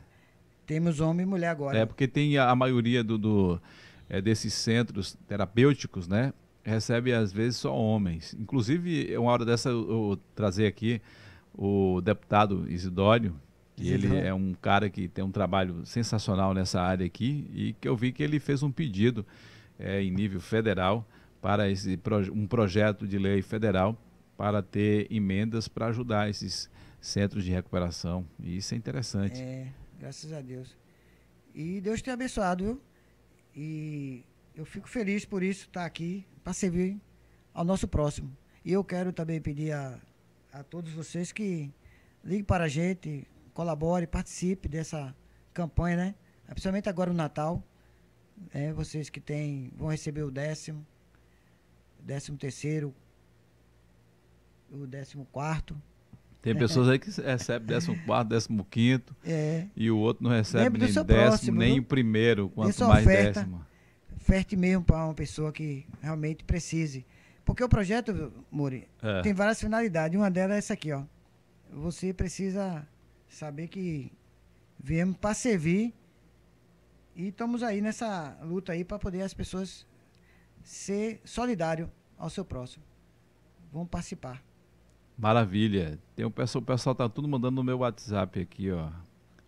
[0.67, 1.77] Temos homem e mulher agora.
[1.77, 3.61] É porque tem a, a maioria do, do
[4.07, 6.33] é, desses centros terapêuticos, né?
[6.63, 8.35] Recebe às vezes só homens.
[8.39, 11.01] Inclusive, uma hora dessa eu, eu trazer aqui
[11.55, 13.35] o deputado Isidório,
[13.79, 17.95] ele é um cara que tem um trabalho sensacional nessa área aqui e que eu
[17.95, 19.25] vi que ele fez um pedido
[19.79, 21.05] é, em nível federal
[21.41, 21.99] para esse
[22.31, 23.97] um projeto de lei federal
[24.41, 26.67] para ter emendas para ajudar esses
[26.99, 28.25] centros de recuperação.
[28.39, 29.39] E isso é interessante.
[29.39, 30.75] É, graças a Deus.
[31.53, 32.81] E Deus tem abençoado, viu?
[33.55, 34.25] E
[34.55, 36.99] eu fico feliz por isso estar aqui para servir
[37.53, 38.35] ao nosso próximo.
[38.65, 39.99] E eu quero também pedir a,
[40.51, 41.71] a todos vocês que
[42.23, 45.15] liguem para a gente, colabore, participe dessa
[45.53, 46.15] campanha, né?
[46.47, 47.63] Principalmente agora no Natal.
[48.51, 50.83] É, vocês que têm, vão receber o décimo,
[51.99, 52.91] décimo terceiro,
[54.72, 55.76] o décimo quarto.
[56.41, 59.67] Tem pessoas aí que recebem décimo quarto, décimo quinto, é.
[59.76, 63.65] e o outro não recebe nem décimo, próximo, nem o primeiro, quanto mais oferta, décimo.
[64.15, 67.05] Oferte mesmo para uma pessoa que realmente precise.
[67.45, 69.22] Porque o projeto, Muri, é.
[69.22, 70.17] tem várias finalidades.
[70.17, 71.03] Uma delas é essa aqui, ó.
[71.72, 72.88] Você precisa
[73.28, 74.11] saber que
[74.80, 75.93] viemos para servir
[77.15, 79.86] e estamos aí nessa luta aí para poder as pessoas
[80.63, 82.84] ser solidário ao seu próximo.
[83.72, 84.43] Vamos participar.
[85.22, 85.99] Maravilha.
[86.15, 88.88] Tem um pessoal, o pessoal tá tudo mandando no meu WhatsApp aqui, ó.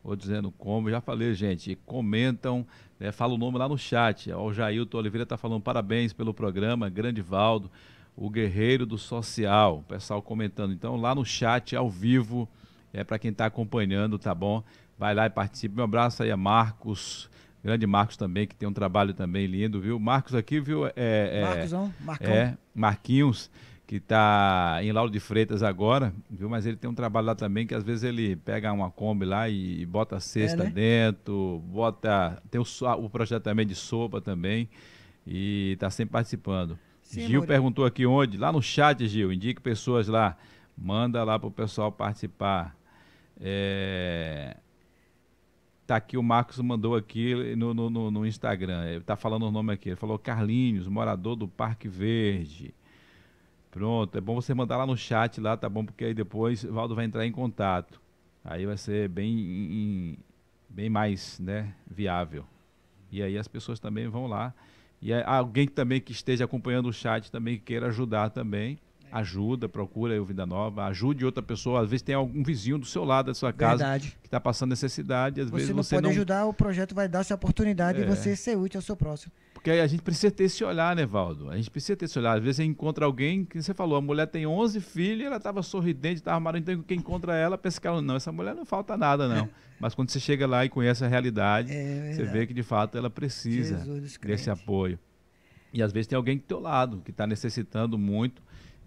[0.03, 2.63] Ou dizendo como, já falei, gente, comentam,
[2.99, 4.31] né, fala o nome lá no chat.
[4.31, 7.71] Ó, o Jailton Oliveira está falando parabéns pelo programa, grande Valdo,
[8.15, 9.79] o guerreiro do social.
[9.79, 10.73] O pessoal comentando.
[10.73, 12.47] Então, lá no chat, ao vivo,
[12.93, 14.63] é para quem está acompanhando, tá bom?
[14.99, 15.81] Vai lá e participe.
[15.81, 17.31] Um abraço aí a Marcos,
[17.63, 19.97] grande Marcos também, que tem um trabalho também lindo, viu?
[19.97, 20.85] Marcos aqui, viu?
[20.85, 22.31] É, é, Marcosão, Marcão.
[22.31, 23.49] É, Marquinhos
[23.93, 26.49] que está em Lauro de Freitas agora, viu?
[26.49, 29.47] Mas ele tem um trabalho lá também que às vezes ele pega uma Kombi lá
[29.47, 30.71] e bota a cesta é, né?
[30.71, 32.41] dentro, bota.
[32.49, 32.65] Tem o,
[32.97, 34.67] o projeto também de sopa também.
[35.27, 36.75] E está sempre participando.
[37.03, 38.35] Sim, Gil perguntou aqui onde?
[38.35, 39.31] Lá no chat, Gil.
[39.31, 40.37] Indique pessoas lá.
[40.75, 42.75] Manda lá para o pessoal participar.
[43.39, 44.57] É...
[45.85, 48.87] Tá aqui o Marcos mandou aqui no, no, no Instagram.
[48.87, 49.89] Ele tá falando o nome aqui.
[49.89, 52.73] Ele falou Carlinhos, morador do Parque Verde.
[53.73, 55.83] Pronto, é bom você mandar lá no chat lá, tá bom?
[55.83, 57.99] Porque aí depois o Valdo vai entrar em contato.
[58.45, 60.15] Aí vai ser bem,
[60.69, 62.45] bem mais né, viável.
[63.11, 64.53] E aí as pessoas também vão lá.
[65.01, 68.77] E alguém também que esteja acompanhando o chat também queira ajudar também
[69.13, 71.81] ajuda, procura o Vida Nova, ajude outra pessoa.
[71.81, 74.17] Às vezes tem algum vizinho do seu lado da sua casa Verdade.
[74.21, 75.39] que está passando necessidade.
[75.39, 76.11] Às você vezes não você pode não...
[76.11, 78.03] ajudar, o projeto vai dar essa oportunidade é.
[78.03, 79.31] de você ser útil ao seu próximo.
[79.63, 81.49] Porque a gente precisa ter esse olhar, né, Valdo?
[81.49, 82.35] A gente precisa ter esse olhar.
[82.35, 85.63] Às vezes você encontra alguém que você falou, a mulher tem 11 filhos, ela estava
[85.63, 88.97] sorridente, estava armada, então quem encontra ela pensa que ela, não, essa mulher não falta
[88.97, 89.47] nada, não.
[89.79, 92.97] Mas quando você chega lá e conhece a realidade, é você vê que de fato
[92.97, 93.77] ela precisa
[94.21, 94.99] desse apoio.
[95.71, 98.41] E às vezes tem alguém do teu lado que está necessitando muito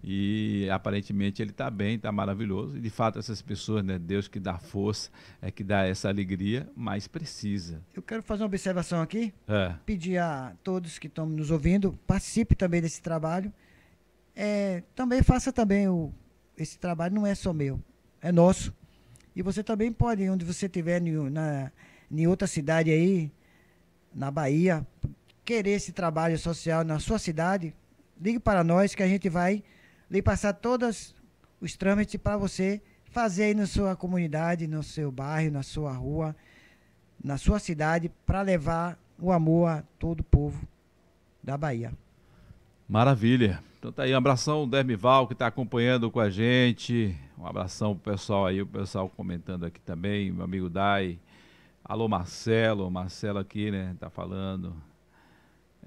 [0.09, 2.77] e aparentemente ele está bem, está maravilhoso.
[2.77, 5.09] E de fato, essas pessoas, né, Deus que dá força,
[5.41, 7.81] é que dá essa alegria, mas precisa.
[7.93, 9.33] Eu quero fazer uma observação aqui.
[9.45, 9.75] É.
[9.85, 13.51] Pedir a todos que estão nos ouvindo, participe também desse trabalho.
[14.33, 16.13] É, também faça também o.
[16.57, 17.77] Esse trabalho não é só meu,
[18.21, 18.73] é nosso.
[19.35, 21.69] E você também pode, onde você estiver, na,
[22.09, 23.29] em outra cidade aí,
[24.15, 24.87] na Bahia,
[25.43, 27.75] querer esse trabalho social na sua cidade,
[28.19, 29.61] ligue para nós que a gente vai
[30.09, 31.15] lhe passar todos
[31.59, 32.81] os trâmites para você
[33.11, 36.35] fazer aí na sua comunidade, no seu bairro, na sua rua,
[37.23, 40.67] na sua cidade, para levar o amor a todo o povo
[41.43, 41.91] da Bahia.
[42.87, 43.63] Maravilha.
[43.79, 47.15] Então tá aí, um abração Dermival que está acompanhando com a gente.
[47.37, 51.19] Um abração pro pessoal aí, o pessoal comentando aqui também, meu amigo Dai.
[51.83, 54.75] Alô Marcelo, Marcelo aqui, né, tá falando.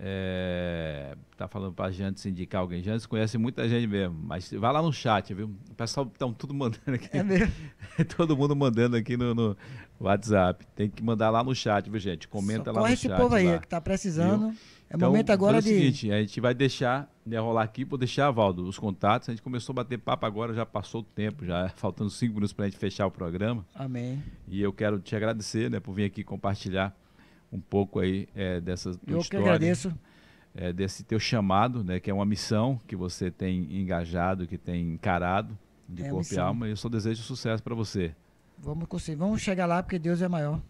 [0.03, 2.83] É, tá falando pra Jantes indicar alguém.
[2.83, 5.55] Jantes conhece muita gente mesmo, mas vai lá no chat, viu?
[5.71, 7.11] O pessoal tá tudo mandando aqui.
[7.13, 7.53] É mesmo?
[8.17, 9.57] Todo mundo mandando aqui no, no,
[10.01, 10.67] WhatsApp.
[10.75, 12.27] Tem que mandar lá no chat, viu, gente?
[12.29, 13.11] Comenta Socorre lá no chat.
[13.11, 14.49] esse povo aí que tá precisando.
[14.49, 14.59] Viu?
[14.89, 15.69] É então, momento agora é o de.
[15.69, 19.29] seguinte, a gente vai deixar, né, rolar aqui, vou deixar, Valdo, os contatos.
[19.29, 22.55] A gente começou a bater papo agora, já passou o tempo, já faltando cinco minutos
[22.55, 23.67] pra gente fechar o programa.
[23.75, 24.21] Amém.
[24.49, 26.97] E eu quero te agradecer, né, por vir aqui compartilhar
[27.53, 29.45] um pouco aí é, dessa tua Eu história.
[29.45, 29.93] que agradeço.
[30.53, 34.95] É, desse teu chamado, né, que é uma missão que você tem engajado, que tem
[34.95, 35.57] encarado
[35.89, 36.67] de é corpo e alma.
[36.67, 38.13] E eu só desejo sucesso para você.
[38.59, 40.61] Vamos conseguir, vamos chegar lá porque Deus é maior.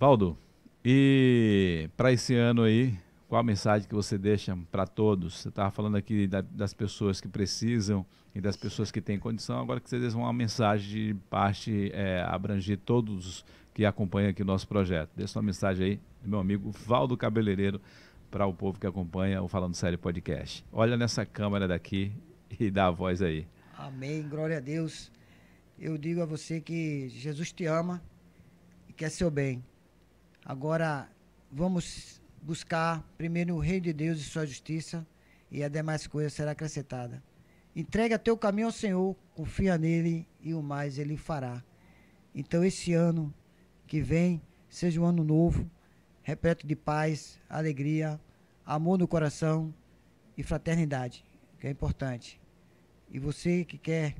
[0.00, 0.36] Valdo,
[0.84, 2.96] e para esse ano aí,
[3.28, 5.34] qual a mensagem que você deixa para todos?
[5.34, 9.60] Você estava falando aqui da, das pessoas que precisam e das pessoas que têm condição.
[9.60, 13.44] Agora que você deixa uma mensagem de parte é, abranger todos
[13.78, 15.08] que acompanham aqui o nosso projeto.
[15.14, 17.80] Deixa uma mensagem aí do meu amigo Valdo Cabeleireiro
[18.28, 20.64] para o povo que acompanha o Falando Sério Podcast.
[20.72, 22.12] Olha nessa câmera daqui
[22.58, 23.46] e dá a voz aí.
[23.76, 25.12] Amém, glória a Deus.
[25.78, 28.02] eu digo a você que Jesus te ama
[28.88, 29.64] e quer seu bem.
[30.44, 31.08] Agora,
[31.48, 35.06] vamos buscar primeiro o Rei de Deus e sua justiça,
[35.52, 37.22] e a demais coisa será acrescentada.
[37.76, 41.62] Entrega teu caminho ao Senhor, confia nele e o mais ele fará.
[42.34, 43.32] Então, esse ano
[43.88, 45.68] que vem seja um ano novo,
[46.22, 48.20] repleto de paz, alegria,
[48.64, 49.74] amor no coração
[50.36, 51.24] e fraternidade,
[51.58, 52.38] que é importante.
[53.10, 54.14] E você que quer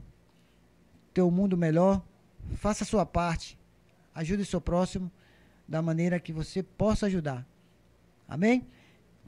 [1.13, 2.03] ter um mundo melhor,
[2.55, 3.59] faça a sua parte,
[4.15, 5.13] ajude o seu próximo
[5.69, 7.47] da maneira que você possa ajudar.
[8.27, 8.67] Amém?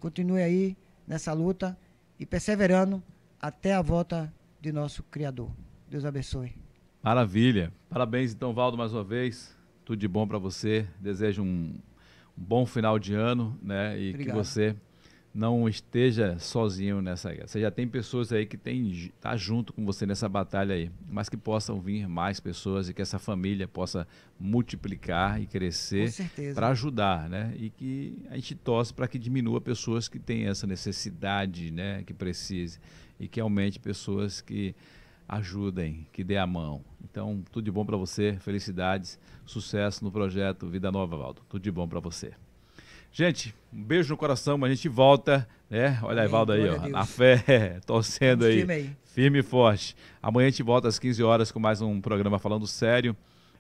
[0.01, 0.77] Continue aí
[1.07, 1.79] nessa luta
[2.19, 3.03] e perseverando
[3.41, 5.51] até a volta de nosso Criador.
[5.89, 6.55] Deus abençoe.
[7.03, 7.73] Maravilha.
[7.91, 9.55] Parabéns, então, Valdo, mais uma vez.
[9.91, 10.87] Tudo de bom para você.
[11.01, 11.81] Desejo um, um,
[12.37, 14.01] bom final de ano, né?
[14.01, 14.37] E Obrigado.
[14.37, 14.77] que você
[15.35, 17.49] não esteja sozinho nessa guerra.
[17.49, 21.29] Você já tem pessoas aí que tem tá junto com você nessa batalha aí, mas
[21.29, 24.07] que possam vir mais pessoas e que essa família possa
[24.39, 26.09] multiplicar e crescer
[26.55, 27.53] para ajudar, né?
[27.59, 32.15] E que a gente torce para que diminua pessoas que têm essa necessidade, né, que
[32.15, 32.79] precise
[33.19, 34.73] e que aumente pessoas que
[35.31, 36.85] ajudem, que dê a mão.
[37.05, 41.43] Então, tudo de bom para você, felicidades, sucesso no projeto Vida Nova, Valdo.
[41.49, 42.33] Tudo de bom para você.
[43.13, 45.99] Gente, um beijo no coração, mas a gente volta, né?
[46.03, 49.97] Olha a Evaldo aí, ó, na fé, torcendo aí, firme aí, firme e forte.
[50.23, 53.17] Amanhã a gente volta às 15 horas com mais um programa falando sério,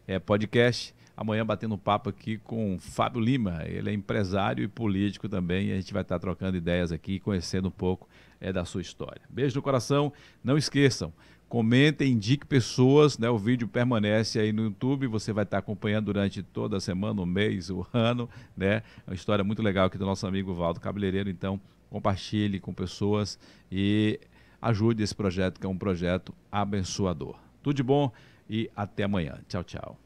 [0.06, 0.94] é podcast.
[1.16, 5.76] Amanhã batendo papo aqui com Fábio Lima, ele é empresário e político também, e a
[5.76, 8.08] gente vai estar trocando ideias aqui, conhecendo um pouco
[8.40, 9.20] é, da sua história.
[9.28, 10.12] Beijo no coração,
[10.42, 11.12] não esqueçam,
[11.51, 13.28] Comentem, indique pessoas, né?
[13.28, 17.26] O vídeo permanece aí no YouTube, você vai estar acompanhando durante toda a semana, o
[17.26, 18.84] mês, o ano, né?
[19.05, 23.36] É uma história muito legal aqui do nosso amigo Valdo Cabeleireiro, então compartilhe com pessoas
[23.70, 24.20] e
[24.62, 27.34] ajude esse projeto, que é um projeto abençoador.
[27.64, 28.12] Tudo de bom
[28.48, 29.40] e até amanhã.
[29.48, 29.98] Tchau, tchau.